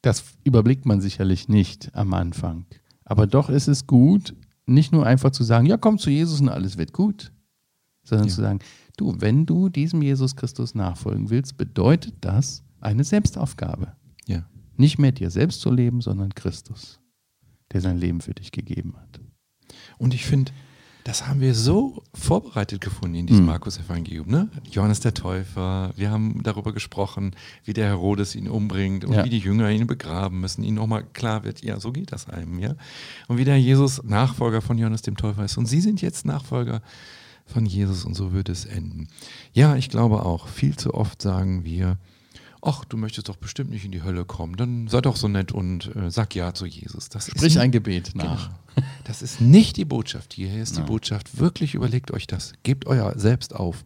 das 0.01 0.23
überblickt 0.43 0.85
man 0.85 1.01
sicherlich 1.01 1.47
nicht 1.47 1.95
am 1.95 2.13
Anfang. 2.13 2.65
Aber 3.05 3.25
doch 3.25 3.49
ist 3.49 3.69
es 3.69 3.87
gut, 3.87 4.35
nicht 4.65 4.91
nur 4.91 5.05
einfach 5.05 5.31
zu 5.31 5.43
sagen, 5.43 5.65
ja, 5.65 5.77
komm 5.77 5.97
zu 5.97 6.09
Jesus 6.09 6.41
und 6.41 6.49
alles 6.49 6.77
wird 6.77 6.91
gut, 6.91 7.31
sondern 8.03 8.27
ja. 8.27 8.35
zu 8.35 8.41
sagen, 8.41 8.59
du, 8.97 9.15
wenn 9.19 9.45
du 9.45 9.69
diesem 9.69 10.01
Jesus 10.01 10.35
Christus 10.35 10.75
nachfolgen 10.75 11.29
willst, 11.29 11.57
bedeutet 11.57 12.15
das 12.21 12.63
eine 12.81 13.05
Selbstaufgabe. 13.05 13.95
Ja. 14.27 14.45
Nicht 14.75 14.99
mehr 14.99 15.13
dir 15.13 15.31
selbst 15.31 15.61
zu 15.61 15.71
leben, 15.71 16.01
sondern 16.01 16.35
Christus 16.35 16.98
der 17.71 17.81
sein 17.81 17.97
Leben 17.97 18.21
für 18.21 18.33
dich 18.33 18.51
gegeben 18.51 18.95
hat. 18.97 19.19
Und 19.97 20.13
ich 20.13 20.25
finde, 20.25 20.51
Das 21.05 21.25
haben 21.27 21.39
wir 21.39 21.55
so 21.55 22.03
vorbereitet 22.13 22.81
gefunden 22.81 23.15
in 23.15 23.25
diesem 23.25 23.43
Mhm. 23.45 23.51
Markus-Evangelium. 23.51 24.27
Ne? 24.27 24.49
Johannes 24.69 24.99
der 24.99 25.13
Täufer, 25.13 25.91
wir 25.95 26.11
haben 26.11 26.43
darüber 26.43 26.71
gesprochen, 26.73 27.31
wie 27.63 27.73
der 27.73 27.87
Herodes 27.87 28.35
ihn 28.35 28.47
umbringt 28.49 29.05
und 29.05 29.13
Ja. 29.13 29.23
wie 29.23 29.29
die 29.29 29.39
Jünger 29.39 29.71
ihn 29.71 29.87
begraben 29.87 30.39
müssen, 30.41 30.61
ihnen 30.61 30.75
nochmal 30.75 31.03
klar 31.13 31.45
wird, 31.45 31.63
ja, 31.63 31.79
so 31.79 31.91
geht 31.93 32.11
das 32.11 32.27
einem, 32.29 32.59
ja. 32.59 32.75
Und 33.27 33.37
wie 33.37 33.45
der 33.45 33.59
Jesus 33.59 34.03
Nachfolger 34.03 34.61
von 34.61 34.77
Johannes 34.77 35.01
dem 35.01 35.15
Täufer 35.17 35.45
ist. 35.45 35.57
Und 35.57 35.65
Sie 35.67 35.79
sind 35.81 36.01
jetzt 36.01 36.25
Nachfolger 36.25 36.81
von 37.45 37.65
Jesus 37.65 38.03
und 38.05 38.13
so 38.13 38.33
wird 38.33 38.49
es 38.49 38.65
enden. 38.65 39.07
Ja, 39.53 39.77
ich 39.77 39.89
glaube 39.89 40.23
auch, 40.25 40.47
viel 40.47 40.75
zu 40.75 40.93
oft 40.93 41.21
sagen 41.21 41.63
wir, 41.63 41.97
ach, 42.61 42.85
du 42.85 42.97
möchtest 42.97 43.29
doch 43.29 43.37
bestimmt 43.37 43.69
nicht 43.69 43.85
in 43.85 43.91
die 43.91 44.03
Hölle 44.03 44.25
kommen, 44.25 44.55
dann 44.55 44.87
sei 44.87 45.01
doch 45.01 45.15
so 45.15 45.27
nett 45.27 45.51
und 45.51 45.95
äh, 45.95 46.11
sag 46.11 46.35
ja 46.35 46.53
zu 46.53 46.65
Jesus. 46.65 47.09
Das 47.09 47.27
Sprich 47.27 47.59
ein 47.59 47.71
Gebet 47.71 48.11
nach. 48.15 48.49
Genau. 48.49 48.55
Das 49.03 49.21
ist 49.21 49.41
nicht 49.41 49.75
die 49.75 49.83
Botschaft 49.83 50.33
hier. 50.33 50.53
Ist 50.61 50.75
die 50.75 50.79
Nein. 50.79 50.87
Botschaft, 50.87 51.39
wirklich 51.39 51.73
überlegt 51.73 52.11
euch 52.11 52.27
das. 52.27 52.53
Gebt 52.63 52.85
euer 52.85 53.17
Selbst 53.17 53.53
auf. 53.53 53.83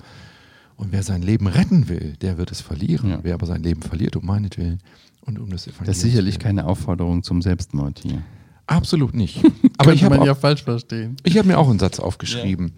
Und 0.76 0.92
wer 0.92 1.02
sein 1.02 1.22
Leben 1.24 1.48
retten 1.48 1.88
will, 1.88 2.16
der 2.22 2.38
wird 2.38 2.52
es 2.52 2.62
verlieren. 2.62 3.10
Ja. 3.10 3.20
Wer 3.24 3.34
aber 3.36 3.48
sein 3.48 3.64
Leben 3.64 3.82
verliert, 3.82 4.16
um 4.18 4.26
meinetwillen 4.26 4.82
und 5.22 5.40
um 5.40 5.50
das 5.50 5.64
Evangelium. 5.64 5.86
Das 5.88 5.98
ist 5.98 6.04
sicherlich 6.04 6.38
keine 6.38 6.68
Aufforderung 6.68 7.24
zum 7.24 7.42
Selbstmord 7.42 8.02
hier. 8.04 8.22
Absolut 8.68 9.14
nicht. 9.14 9.42
Aber 9.78 9.94
ich 9.94 10.04
habe 10.04 10.18
man 10.18 10.26
ja 10.26 10.36
falsch 10.36 10.64
verstehen. 10.64 11.18
ich 11.24 11.38
hab 11.38 11.46
mir 11.46 11.58
auch 11.58 11.70
einen 11.70 11.80
Satz 11.80 12.00
aufgeschrieben. 12.00 12.74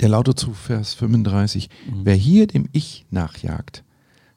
Der 0.00 0.08
lautet 0.08 0.38
zu 0.38 0.52
Vers 0.52 0.94
35. 0.94 1.70
Wer 2.02 2.14
hier 2.14 2.46
dem 2.46 2.68
Ich 2.72 3.06
nachjagt, 3.10 3.84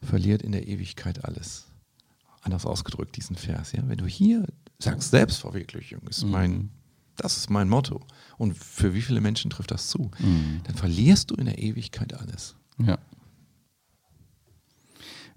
verliert 0.02 0.42
in 0.42 0.52
der 0.52 0.68
Ewigkeit 0.68 1.24
alles. 1.26 1.68
Anders 2.42 2.66
ausgedrückt, 2.66 3.16
diesen 3.18 3.36
Vers. 3.36 3.72
Ja? 3.72 3.84
Wenn 3.88 3.98
du 4.00 4.06
hier 4.08 4.46
sagst, 4.80 5.12
Selbstverwirklichung 5.12 6.02
ist 6.08 6.24
mein, 6.26 6.72
das 7.16 7.38
ist 7.38 7.50
mein 7.52 7.70
Motto. 7.70 8.02
Und 8.38 8.58
für 8.58 8.94
wie 8.96 9.02
viele 9.02 9.22
Menschen 9.22 9.52
trifft 9.52 9.70
das 9.72 9.88
zu? 9.90 10.10
Mhm. 10.20 10.62
Dann 10.64 10.76
verlierst 10.76 11.30
du 11.30 11.36
in 11.36 11.46
der 11.46 11.60
Ewigkeit 11.60 12.14
alles. 12.16 12.56
Ja. 12.80 12.98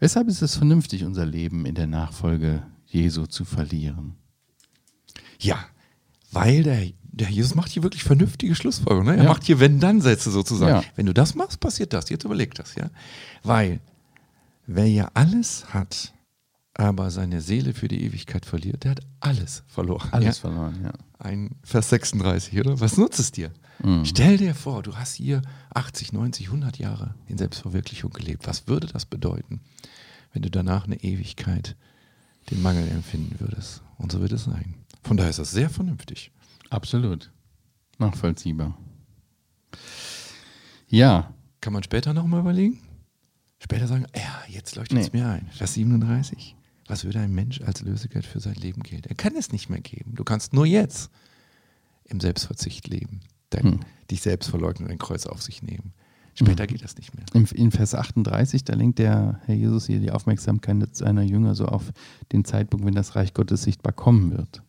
Weshalb 0.00 0.28
ist 0.28 0.42
es 0.42 0.56
vernünftig, 0.56 1.04
unser 1.04 1.24
Leben 1.26 1.66
in 1.66 1.74
der 1.74 1.86
Nachfolge 1.86 2.62
Jesu 2.86 3.26
zu 3.26 3.44
verlieren? 3.44 4.16
Ja, 5.38 5.64
weil 6.32 6.62
der, 6.62 6.90
der 7.02 7.28
Jesus 7.30 7.54
macht 7.54 7.70
hier 7.70 7.82
wirklich 7.82 8.02
vernünftige 8.04 8.54
Schlussfolgerungen. 8.54 9.14
Ne? 9.14 9.18
Er 9.20 9.24
Ja. 9.24 9.30
macht 9.30 9.44
hier 9.44 9.60
Wenn-Dann-Sätze 9.60 10.30
sozusagen. 10.30 10.82
Ja. 10.82 10.92
Wenn 10.96 11.06
du 11.06 11.14
das 11.14 11.34
machst, 11.34 11.60
passiert 11.60 11.92
das. 11.92 12.08
Jetzt 12.08 12.24
überleg 12.24 12.54
das, 12.54 12.74
ja. 12.74 12.90
Weil 13.42 13.80
wer 14.66 14.88
ja 14.88 15.10
alles 15.14 15.72
hat, 15.72 16.12
aber 16.74 17.10
seine 17.10 17.40
Seele 17.40 17.72
für 17.72 17.88
die 17.88 18.02
Ewigkeit 18.02 18.46
verliert, 18.46 18.84
der 18.84 18.92
hat 18.92 19.00
alles 19.20 19.62
verloren. 19.66 20.08
Alles 20.12 20.38
ja? 20.38 20.48
verloren, 20.48 20.80
ja. 20.82 20.92
Ein 21.18 21.56
Vers 21.62 21.90
36, 21.90 22.58
oder? 22.58 22.80
Was 22.80 22.96
nutzt 22.96 23.20
es 23.20 23.30
dir? 23.32 23.52
Mhm. 23.82 24.04
Stell 24.04 24.36
dir 24.36 24.54
vor, 24.54 24.82
du 24.82 24.96
hast 24.96 25.14
hier 25.14 25.42
80, 25.74 26.12
90, 26.12 26.46
100 26.46 26.78
Jahre 26.78 27.14
in 27.26 27.38
Selbstverwirklichung 27.38 28.12
gelebt. 28.12 28.46
Was 28.46 28.66
würde 28.66 28.86
das 28.86 29.06
bedeuten, 29.06 29.60
wenn 30.32 30.42
du 30.42 30.50
danach 30.50 30.84
eine 30.84 31.02
Ewigkeit 31.02 31.76
den 32.50 32.62
Mangel 32.62 32.88
empfinden 32.88 33.38
würdest? 33.38 33.82
Und 33.96 34.12
so 34.12 34.20
wird 34.20 34.32
es 34.32 34.44
sein. 34.44 34.74
Von 35.02 35.16
daher 35.16 35.30
ist 35.30 35.38
das 35.38 35.50
sehr 35.50 35.70
vernünftig. 35.70 36.32
Absolut. 36.70 37.30
Nachvollziehbar. 37.98 38.76
Ja, 40.88 41.32
Kann 41.60 41.72
man 41.72 41.82
später 41.82 42.12
nochmal 42.12 42.40
überlegen? 42.40 42.78
Später 43.58 43.88
sagen, 43.88 44.06
ja, 44.14 44.33
jetzt 44.54 44.76
leuchtet 44.76 44.98
es 44.98 45.12
Nee. 45.12 45.20
mir 45.20 45.28
ein. 45.28 45.46
Vers 45.52 45.74
37. 45.74 46.56
Was 46.86 47.04
würde 47.04 47.20
ein 47.20 47.32
Mensch 47.32 47.60
als 47.62 47.80
Lösegeld 47.82 48.26
für 48.26 48.40
sein 48.40 48.54
Leben 48.54 48.82
gelten? 48.82 49.08
Er 49.08 49.14
kann 49.14 49.34
es 49.36 49.52
nicht 49.52 49.70
mehr 49.70 49.80
geben. 49.80 50.14
Du 50.14 50.24
kannst 50.24 50.52
nur 50.52 50.66
jetzt 50.66 51.10
im 52.04 52.20
Selbstverzicht 52.20 52.86
leben. 52.88 53.20
Dein, 53.50 53.62
Hm. 53.64 53.80
Dich 54.10 54.20
selbst 54.20 54.50
verleugnen, 54.50 54.88
dein 54.88 54.98
Kreuz 54.98 55.26
auf 55.26 55.40
sich 55.42 55.62
nehmen. 55.62 55.92
Später 56.34 56.66
geht 56.66 56.82
das 56.82 56.96
nicht 56.96 57.14
mehr. 57.14 57.24
im- 57.32 57.46
in 57.54 57.70
Vers 57.70 57.94
38, 57.94 58.64
da 58.64 58.74
lenkt 58.74 58.98
der 58.98 59.40
Herr 59.46 59.54
Jesus 59.54 59.86
hier 59.86 60.00
die 60.00 60.10
Aufmerksamkeit 60.10 60.94
seiner 60.96 61.22
Jünger 61.22 61.54
so 61.54 61.66
auf 61.66 61.92
den 62.32 62.44
Zeitpunkt, 62.44 62.84
wenn 62.84 62.94
das 62.94 63.14
Reich 63.14 63.32
Gottes 63.34 63.62
sichtbar 63.62 63.92
kommen 63.92 64.32
wird. 64.32 64.62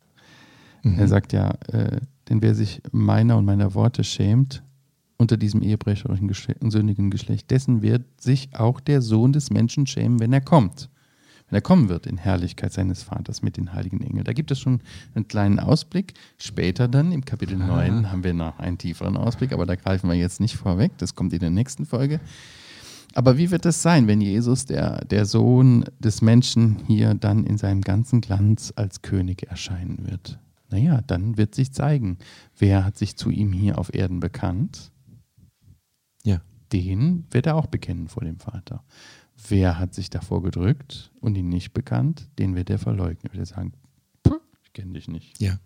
Mhm. 0.84 1.00
Er 1.00 1.08
sagt 1.08 1.34
ja, 1.34 1.50
äh, 1.70 2.00
denn 2.30 2.42
wer 2.44 2.54
sich 2.56 2.82
meiner 2.92 3.38
und 3.38 3.46
meiner 3.46 3.74
Worte 3.74 4.04
schämt, 4.04 4.62
unter 5.18 5.38
diesem 5.38 5.62
ehebrecherischen, 5.62 6.28
Geschle 6.28 6.56
sündigen 6.68 7.10
Geschlecht, 7.10 7.52
dessen 7.52 7.82
wird 7.82 8.04
sich 8.20 8.50
auch 8.54 8.80
der 8.80 9.02
Sohn 9.02 9.34
des 9.34 9.50
Menschen 9.50 9.88
schämen, 9.88 10.20
wenn 10.20 10.34
er 10.34 10.42
kommt. 10.42 10.90
Wenn 11.50 11.58
er 11.58 11.62
kommen 11.62 11.90
wird 11.90 12.08
in 12.08 12.18
Herrlichkeit 12.18 12.74
seines 12.74 13.04
Vaters 13.04 13.44
mit 13.44 13.56
den 13.58 13.74
heiligen 13.74 14.02
Engeln. 14.02 14.24
Da 14.24 14.34
gibt 14.34 14.50
es 14.52 14.60
schon 14.60 14.82
einen 15.14 15.28
kleinen 15.28 15.60
Ausblick. 15.60 16.14
Später 16.38 16.88
dann, 16.88 17.12
im 17.12 17.24
Kapitel 17.24 17.58
9, 17.58 18.12
haben 18.12 18.24
wir 18.24 18.34
noch 18.34 18.58
einen 18.58 18.80
tieferen 18.80 19.16
Ausblick, 19.16 19.54
aber 19.54 19.66
da 19.66 19.76
greifen 19.76 20.10
wir 20.10 20.16
jetzt 20.16 20.40
nicht 20.40 20.56
vorweg. 20.56 20.92
Das 20.98 21.14
kommt 21.14 21.34
in 21.34 21.40
der 21.40 21.52
nächsten 21.52 21.86
Folge. 21.86 22.20
Aber 23.14 23.38
wie 23.38 23.52
wird 23.52 23.66
es 23.66 23.82
sein, 23.82 24.08
wenn 24.08 24.22
Jesus, 24.22 24.66
der, 24.66 25.06
der 25.06 25.26
Sohn 25.26 25.86
des 26.00 26.22
Menschen, 26.22 26.80
hier 26.88 27.14
dann 27.14 27.46
in 27.46 27.58
seinem 27.58 27.82
ganzen 27.82 28.22
Glanz 28.22 28.74
als 28.76 29.04
König 29.04 29.44
erscheinen 29.44 30.06
wird? 30.06 30.40
Naja, 30.70 31.02
dann 31.08 31.38
wird 31.38 31.56
sich 31.56 31.72
zeigen, 31.72 32.18
wer 32.58 32.84
hat 32.84 32.98
sich 32.98 33.16
zu 33.16 33.30
ihm 33.30 33.54
hier 33.54 33.78
auf 33.78 33.94
Erden 33.94 34.20
bekannt. 34.20 34.92
Ja. 36.76 36.82
Den 36.96 37.26
wird 37.32 37.46
er 37.48 37.56
auch 37.56 37.68
bekennen 37.68 38.08
vor 38.08 38.24
dem 38.24 38.40
Vater. 38.40 38.84
Wer 39.50 39.78
hat 39.80 39.94
sich 39.94 40.10
davor 40.10 40.42
gedrückt 40.44 41.12
und 41.20 41.36
ihn 41.36 41.50
nicht 41.50 41.74
bekannt, 41.74 42.30
den 42.40 42.56
wird 42.56 42.70
er 42.70 42.80
verleugnen. 42.80 43.32
Wird 43.34 43.38
er 43.38 43.46
sagen, 43.46 43.74
"Puh, 44.24 44.36
ich 44.64 44.74
kenne 44.74 44.94
dich 44.94 45.08
nicht. 45.08 45.40
Ja. 45.42 45.60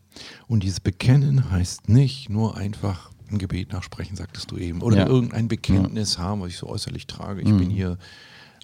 Und 0.48 0.64
dieses 0.64 0.80
Bekennen 0.80 1.52
heißt 1.52 1.88
nicht 1.90 2.30
nur 2.30 2.58
einfach 2.58 3.12
ein 3.32 3.38
Gebet 3.38 3.72
nachsprechen, 3.72 4.16
sagtest 4.16 4.50
du 4.50 4.58
eben, 4.58 4.82
oder 4.82 4.98
Ja. 4.98 5.08
irgendein 5.08 5.48
Bekenntnis 5.48 6.18
haben, 6.18 6.42
was 6.42 6.50
ich 6.50 6.58
so 6.58 6.68
äußerlich 6.68 7.06
trage. 7.06 7.42
Ich 7.42 7.48
Mhm. 7.50 7.58
bin 7.60 7.70
hier 7.70 7.98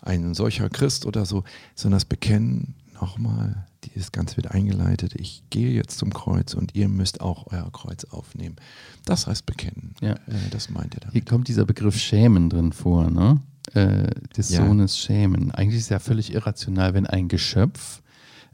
ein 0.01 0.33
solcher 0.33 0.69
Christ 0.69 1.05
oder 1.05 1.25
so, 1.25 1.43
sondern 1.75 1.97
das 1.97 2.05
Bekennen 2.05 2.73
nochmal, 3.01 3.67
dieses 3.83 4.11
Ganze 4.11 4.37
wird 4.37 4.51
eingeleitet. 4.51 5.13
Ich 5.15 5.43
gehe 5.49 5.71
jetzt 5.71 5.97
zum 5.97 6.13
Kreuz 6.13 6.53
und 6.53 6.75
ihr 6.75 6.87
müsst 6.89 7.21
auch 7.21 7.47
euer 7.51 7.71
Kreuz 7.71 8.03
aufnehmen. 8.05 8.55
Das 9.05 9.27
heißt 9.27 9.45
Bekennen. 9.45 9.93
Ja. 10.01 10.13
Äh, 10.13 10.49
das 10.51 10.69
meint 10.69 10.95
er 10.95 11.01
Hier 11.01 11.11
damit. 11.11 11.29
kommt 11.29 11.47
dieser 11.47 11.65
Begriff 11.65 11.97
Schämen 11.99 12.49
drin 12.49 12.71
vor, 12.73 13.09
ne? 13.09 13.41
Äh, 13.73 14.09
des 14.37 14.49
Ja. 14.51 14.65
Sohnes 14.65 14.97
Schämen. 14.97 15.51
Eigentlich 15.51 15.77
ist 15.79 15.83
es 15.85 15.89
ja 15.89 15.99
völlig 15.99 16.33
irrational, 16.33 16.93
wenn 16.93 17.05
ein 17.07 17.27
Geschöpf 17.27 18.01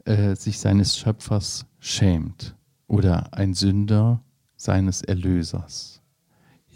äh, 0.04 0.34
sich 0.36 0.58
seines 0.58 0.96
Schöpfers 0.98 1.66
schämt 1.80 2.54
oder 2.86 3.32
ein 3.34 3.54
Sünder 3.54 4.22
seines 4.56 5.02
Erlösers. 5.02 6.00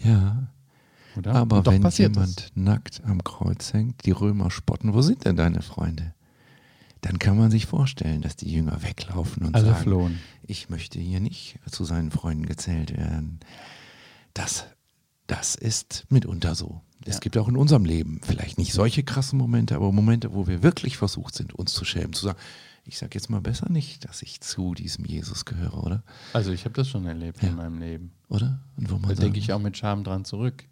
Ja. 0.05 0.49
Oder? 1.17 1.35
Aber 1.35 1.65
wenn 1.67 1.83
jemand 1.91 2.41
es. 2.41 2.53
nackt 2.55 3.03
am 3.07 3.25
Kreuz 3.25 3.73
hängt, 3.73 4.05
die 4.05 4.11
Römer 4.11 4.51
spotten, 4.51 4.93
wo 4.93 5.01
sind 5.01 5.25
denn 5.25 5.37
deine 5.37 5.63
Freunde? 5.63 6.15
Dann 7.03 7.19
kann 7.19 7.37
man 7.37 7.51
sich 7.51 7.67
vorstellen, 7.67 8.23
dass 8.23 8.37
die 8.37 8.51
Jünger 8.51 8.83
weglaufen 8.83 9.45
und 9.45 9.55
Alle 9.55 9.67
sagen, 9.67 9.83
flohen. 9.83 10.19
ich 10.43 10.71
möchte 10.71 10.99
hier 10.99 11.21
nicht 11.21 11.59
zu 11.71 11.85
seinen 11.85 12.11
Freunden 12.11 12.47
gezählt 12.47 12.97
werden. 12.97 13.41
Das, 14.35 14.67
das 15.27 15.55
ist 15.55 16.07
mitunter 16.09 16.55
so. 16.55 16.81
Es 17.05 17.15
Ja. 17.17 17.21
gibt 17.21 17.37
auch 17.37 17.49
in 17.49 17.57
unserem 17.57 17.85
Leben 17.85 18.21
vielleicht 18.25 18.59
nicht 18.59 18.73
solche 18.73 19.05
krassen 19.05 19.39
Momente, 19.39 19.77
aber 19.77 19.93
Momente, 19.93 20.35
wo 20.35 20.47
wir 20.47 20.63
wirklich 20.63 20.97
versucht 20.97 21.35
sind, 21.35 21.53
uns 21.53 21.73
zu 21.75 21.85
schämen, 21.85 22.13
zu 22.13 22.25
sagen, 22.27 22.39
ich 22.85 22.99
sage 22.99 23.13
jetzt 23.15 23.31
mal 23.31 23.41
besser 23.41 23.69
nicht, 23.71 24.05
dass 24.09 24.23
ich 24.23 24.41
zu 24.41 24.75
diesem 24.75 25.05
Jesus 25.05 25.45
gehöre, 25.45 25.83
oder? 25.85 26.03
Also 26.33 26.53
ich 26.53 26.65
habe 26.65 26.75
das 26.75 26.89
schon 26.89 27.07
erlebt 27.07 27.43
Ja. 27.43 27.49
in 27.51 27.57
meinem 27.57 27.79
Leben. 27.79 28.13
Oder? 28.29 28.61
Und 28.77 28.91
wo 28.91 28.99
man 28.99 29.15
Da 29.15 29.23
denke 29.23 29.39
ich 29.39 29.53
auch 29.53 29.59
mit 29.61 29.77
Scham 29.77 30.03
dran 30.05 30.25
zurück. 30.25 30.65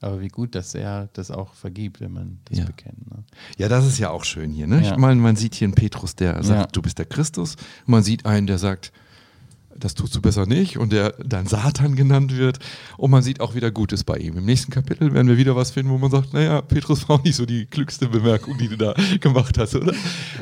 Aber 0.00 0.20
wie 0.20 0.28
gut, 0.28 0.54
dass 0.54 0.74
er 0.74 1.08
das 1.14 1.30
auch 1.30 1.54
vergibt, 1.54 2.00
wenn 2.00 2.12
man 2.12 2.38
das 2.46 2.58
Ja. 2.58 2.64
bekennt. 2.66 3.10
Ne? 3.10 3.24
Ja, 3.56 3.68
das 3.68 3.86
ist 3.86 3.98
ja 3.98 4.10
auch 4.10 4.24
schön 4.24 4.50
hier. 4.50 4.66
Ne? 4.66 4.82
Ja. 4.82 4.92
Ich 4.92 4.98
meine, 4.98 5.20
man 5.20 5.36
sieht 5.36 5.54
hier 5.54 5.66
einen 5.66 5.74
Petrus, 5.74 6.14
der 6.14 6.42
sagt, 6.42 6.60
Ja. 6.60 6.66
du 6.66 6.82
bist 6.82 6.98
der 6.98 7.06
Christus. 7.06 7.56
Man 7.86 8.02
sieht 8.02 8.26
einen, 8.26 8.46
der 8.46 8.58
sagt, 8.58 8.92
das 9.78 9.94
tust 9.94 10.14
du 10.14 10.20
besser 10.20 10.46
nicht 10.46 10.76
und 10.78 10.92
der 10.92 11.10
dann 11.24 11.46
Satan 11.46 11.96
genannt 11.96 12.36
wird. 12.36 12.58
Und 12.96 13.10
man 13.10 13.22
sieht 13.22 13.40
auch 13.40 13.54
wieder 13.54 13.70
Gutes 13.70 14.04
bei 14.04 14.16
ihm. 14.16 14.36
Im 14.36 14.44
nächsten 14.44 14.70
Kapitel 14.70 15.12
werden 15.12 15.28
wir 15.28 15.36
wieder 15.36 15.56
was 15.56 15.70
finden, 15.70 15.90
wo 15.92 15.98
man 15.98 16.10
sagt, 16.10 16.32
naja, 16.32 16.60
Petrus 16.62 17.08
war 17.08 17.16
auch 17.20 17.24
nicht 17.24 17.36
so 17.36 17.46
die 17.46 17.66
klügste 17.66 18.08
Bemerkung, 18.08 18.56
die 18.58 18.68
du 18.68 18.76
da 18.76 18.94
gemacht 19.20 19.58
hast, 19.58 19.74
oder? 19.74 19.92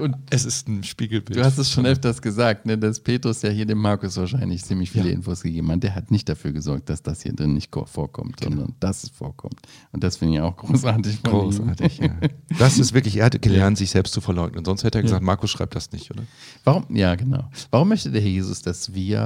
Und 0.00 0.16
Es 0.30 0.44
ist 0.44 0.68
ein 0.68 0.84
Spiegelbild. 0.84 1.38
Du 1.38 1.44
hast 1.44 1.58
es 1.58 1.70
schon 1.70 1.86
öfters 1.86 2.20
gesagt, 2.22 2.66
ne, 2.66 2.76
dass 2.78 3.00
Petrus 3.00 3.42
ja 3.42 3.50
hier 3.50 3.66
dem 3.66 3.78
Markus 3.78 4.16
wahrscheinlich 4.16 4.64
ziemlich 4.64 4.90
viele 4.90 5.08
Ja. 5.08 5.14
Infos 5.14 5.42
gegeben 5.42 5.70
hat. 5.70 5.82
Der 5.82 5.94
hat 5.94 6.10
nicht 6.10 6.28
dafür 6.28 6.52
gesorgt, 6.52 6.88
dass 6.88 7.02
das 7.02 7.22
hier 7.22 7.32
drin 7.32 7.54
nicht 7.54 7.70
ko- 7.70 7.86
vorkommt, 7.86 8.36
Genau. 8.38 8.50
sondern 8.56 8.74
dass 8.80 9.02
es 9.04 9.10
vorkommt. 9.10 9.56
Und 9.92 10.02
das 10.04 10.16
finde 10.18 10.34
ich 10.34 10.40
auch 10.40 10.56
großartig 10.56 11.18
von 11.24 11.30
Großartig, 11.30 12.00
ihm. 12.00 12.04
ja. 12.22 12.28
Das 12.58 12.78
ist 12.78 12.92
wirklich, 12.92 13.16
er 13.16 13.26
hat 13.26 13.40
gelernt, 13.42 13.78
sich 13.78 13.90
selbst 13.90 14.12
zu 14.12 14.20
verleugnen. 14.20 14.64
Sonst 14.64 14.84
hätte 14.84 14.98
er 14.98 15.02
gesagt, 15.02 15.22
Markus 15.22 15.50
schreibt 15.50 15.74
das 15.74 15.90
nicht, 15.92 16.10
oder? 16.10 16.22
Warum? 16.64 16.84
Ja, 16.94 17.14
genau. 17.14 17.48
Warum 17.70 17.88
möchte 17.88 18.10
der 18.10 18.20
Herr 18.20 18.28
Jesus, 18.28 18.62
dass 18.62 18.92
wir, 18.94 19.21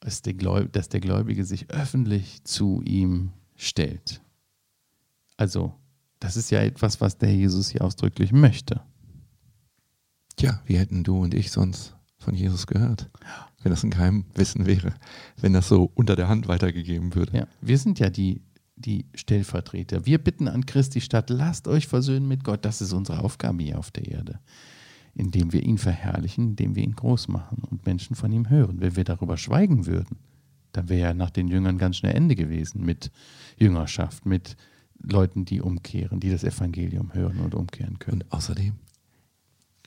dass 0.00 0.22
der, 0.22 0.34
Gläub, 0.34 0.72
dass 0.72 0.88
der 0.88 1.00
Gläubige 1.00 1.44
sich 1.44 1.70
öffentlich 1.70 2.44
zu 2.44 2.82
ihm 2.84 3.30
stellt? 3.56 4.22
Also, 5.36 5.74
das 6.20 6.36
ist 6.36 6.50
ja 6.50 6.62
etwas, 6.62 7.00
was 7.00 7.18
der 7.18 7.34
Jesus 7.34 7.68
hier 7.68 7.82
ausdrücklich 7.82 8.32
möchte. 8.32 8.80
Tja, 10.36 10.62
wie 10.66 10.78
hätten 10.78 11.04
du 11.04 11.22
und 11.22 11.34
ich 11.34 11.50
sonst 11.50 11.94
von 12.18 12.34
Jesus 12.34 12.66
gehört? 12.66 13.10
wenn 13.64 13.70
das 13.70 13.82
ein 13.82 13.90
Geheimwissen 13.90 14.66
wäre, 14.66 14.94
wenn 15.40 15.54
das 15.54 15.68
so 15.68 15.90
unter 15.94 16.16
der 16.16 16.28
Hand 16.28 16.46
weitergegeben 16.48 17.14
würde. 17.14 17.38
Ja, 17.38 17.48
wir 17.60 17.78
sind 17.78 17.98
ja 17.98 18.10
die, 18.10 18.42
die 18.76 19.06
Stellvertreter. 19.14 20.06
Wir 20.06 20.18
bitten 20.18 20.48
an 20.48 20.66
Christi 20.66 21.00
Stadt, 21.00 21.30
lasst 21.30 21.66
euch 21.66 21.88
versöhnen 21.88 22.28
mit 22.28 22.44
Gott. 22.44 22.64
Das 22.64 22.80
ist 22.82 22.92
unsere 22.92 23.20
Aufgabe 23.20 23.62
hier 23.62 23.78
auf 23.78 23.90
der 23.90 24.06
Erde. 24.06 24.38
Indem 25.14 25.52
wir 25.52 25.62
ihn 25.62 25.78
verherrlichen, 25.78 26.50
indem 26.50 26.76
wir 26.76 26.84
ihn 26.84 26.94
groß 26.94 27.28
machen 27.28 27.62
Menschen 27.86 28.16
von 28.16 28.32
ihm 28.32 28.50
hören. 28.50 28.80
Wenn 28.80 28.96
wir 28.96 29.04
darüber 29.04 29.36
schweigen 29.36 29.86
würden, 29.86 30.18
dann 30.72 30.88
wäre 30.88 31.00
ja 31.00 31.14
nach 31.14 31.30
den 31.30 31.48
Jüngern 31.48 31.78
ganz 31.78 31.96
schnell 31.96 32.14
Ende 32.14 32.34
gewesen 32.34 32.84
mit 32.84 33.10
Jüngerschaft, 33.58 34.26
mit 34.26 34.56
Leuten, 35.02 35.44
die 35.44 35.60
umkehren, 35.60 36.20
die 36.20 36.30
das 36.30 36.44
Evangelium 36.44 37.14
hören 37.14 37.40
und 37.40 37.54
umkehren 37.54 37.98
können. 37.98 38.22
Und 38.22 38.32
außerdem, 38.32 38.74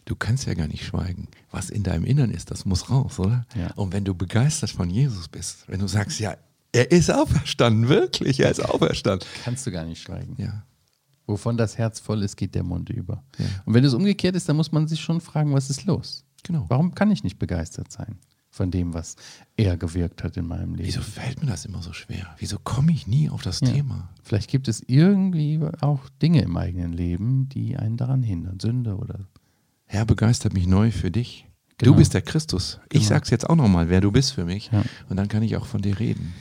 du 0.05 0.15
kannst 0.15 0.45
ja 0.45 0.53
gar 0.53 0.67
nicht 0.67 0.85
schweigen. 0.85 1.27
Was 1.51 1.69
in 1.69 1.83
deinem 1.83 2.05
Innern 2.05 2.31
ist, 2.31 2.51
das 2.51 2.65
muss 2.65 2.89
raus, 2.89 3.19
oder? 3.19 3.45
Ja. 3.55 3.71
Und 3.75 3.93
wenn 3.93 4.05
du 4.05 4.13
begeistert 4.13 4.69
von 4.69 4.89
Jesus 4.89 5.27
bist, 5.27 5.67
wenn 5.67 5.79
du 5.79 5.87
sagst, 5.87 6.19
ja, 6.19 6.37
er 6.71 6.91
ist 6.91 7.09
auferstanden, 7.11 7.89
wirklich, 7.89 8.39
er 8.39 8.51
ist 8.51 8.63
auferstanden. 8.63 9.27
Kannst 9.43 9.65
du 9.65 9.71
gar 9.71 9.85
nicht 9.85 10.01
schweigen. 10.01 10.35
Ja. 10.37 10.63
Wovon 11.25 11.57
das 11.57 11.77
Herz 11.77 11.99
voll 11.99 12.23
ist, 12.23 12.37
geht 12.37 12.55
der 12.55 12.63
Mund 12.63 12.89
über. 12.89 13.23
Ja. 13.37 13.45
Und 13.65 13.73
wenn 13.73 13.83
es 13.83 13.93
umgekehrt 13.93 14.35
ist, 14.35 14.47
dann 14.47 14.55
muss 14.55 14.71
man 14.71 14.87
sich 14.87 15.01
schon 15.01 15.19
fragen, 15.19 15.53
was 15.53 15.69
ist 15.69 15.85
los? 15.85 16.23
Genau. 16.43 16.65
Warum 16.69 16.93
kann 16.95 17.11
ich 17.11 17.23
nicht 17.23 17.39
begeistert 17.39 17.91
sein 17.91 18.17
von 18.49 18.71
dem, 18.71 18.93
was 18.93 19.15
er 19.57 19.77
gewirkt 19.77 20.23
hat 20.23 20.37
in 20.37 20.47
meinem 20.47 20.73
Leben? 20.75 20.87
Wieso 20.87 21.01
fällt 21.01 21.41
mir 21.41 21.47
das 21.49 21.65
immer 21.65 21.81
so 21.81 21.93
schwer? 21.93 22.35
Wieso 22.39 22.57
komme 22.59 22.91
ich 22.91 23.05
nie 23.07 23.29
auf 23.29 23.41
das 23.43 23.59
Ja. 23.59 23.67
Thema? 23.69 24.09
Vielleicht 24.23 24.49
gibt 24.49 24.67
es 24.67 24.81
irgendwie 24.87 25.59
auch 25.81 26.07
Dinge 26.21 26.41
im 26.41 26.55
eigenen 26.57 26.93
Leben, 26.93 27.49
die 27.49 27.77
einen 27.77 27.97
daran 27.97 28.23
hindern. 28.23 28.59
Sünde 28.59 28.95
oder. 28.95 29.27
Herr, 29.85 30.05
begeistert 30.05 30.53
mich 30.53 30.67
neu 30.67 30.91
für 30.91 31.11
dich. 31.11 31.45
Genau. 31.77 31.91
Du 31.91 31.97
bist 31.99 32.13
der 32.15 32.21
Christus. 32.23 32.79
Ich 32.91 33.01
Genau. 33.01 33.09
sag's 33.09 33.29
jetzt 33.29 33.47
auch 33.49 33.55
nochmal, 33.55 33.89
wer 33.89 34.01
du 34.01 34.11
bist 34.11 34.33
für 34.33 34.45
mich. 34.45 34.71
Ja. 34.71 34.83
Und 35.09 35.17
dann 35.17 35.27
kann 35.27 35.43
ich 35.43 35.55
auch 35.57 35.65
von 35.67 35.81
dir 35.81 35.99
reden. 35.99 36.33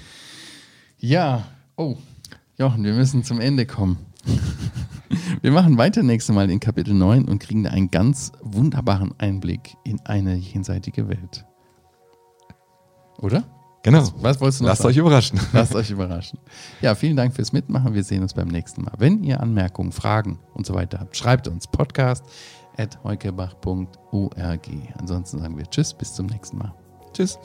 Ja, 0.98 1.46
oh, 1.76 1.98
Jochen, 2.58 2.84
wir 2.84 2.94
müssen 2.94 3.22
zum 3.22 3.38
Ende 3.40 3.66
kommen. 3.66 3.98
Wir 5.42 5.50
machen 5.52 5.78
weiter 5.78 6.02
nächstes 6.02 6.34
Mal 6.34 6.50
in 6.50 6.60
Kapitel 6.60 6.94
9 6.94 7.26
und 7.26 7.38
kriegen 7.38 7.64
da 7.64 7.70
einen 7.70 7.90
ganz 7.90 8.32
wunderbaren 8.42 9.14
Einblick 9.18 9.76
in 9.84 10.00
eine 10.00 10.34
jenseitige 10.34 11.08
Welt. 11.08 11.44
Oder? 13.18 13.44
Genau. 13.82 14.00
Was, 14.00 14.14
was 14.22 14.40
wolltest 14.40 14.60
du 14.60 14.64
noch 14.64 14.70
Lasst 14.70 14.82
sagen? 14.82 14.92
euch 14.92 14.96
überraschen. 14.96 15.40
Lasst 15.52 15.74
euch 15.74 15.90
überraschen. 15.90 16.38
Ja, 16.80 16.94
vielen 16.94 17.16
Dank 17.16 17.34
fürs 17.34 17.52
Mitmachen. 17.52 17.94
Wir 17.94 18.02
sehen 18.02 18.22
uns 18.22 18.34
beim 18.34 18.48
nächsten 18.48 18.82
Mal. 18.82 18.94
Wenn 18.98 19.22
ihr 19.22 19.40
Anmerkungen, 19.40 19.92
Fragen 19.92 20.40
und 20.54 20.66
so 20.66 20.74
weiter 20.74 20.98
habt, 20.98 21.16
schreibt 21.16 21.46
uns 21.46 21.66
podcast 21.68 22.24
at 22.76 22.98
heukebach.org. 23.04 24.68
Ansonsten 24.98 25.38
sagen 25.38 25.56
wir 25.56 25.66
Tschüss, 25.70 25.94
bis 25.94 26.14
zum 26.14 26.26
nächsten 26.26 26.58
Mal. 26.58 26.74
Tschüss. 27.12 27.38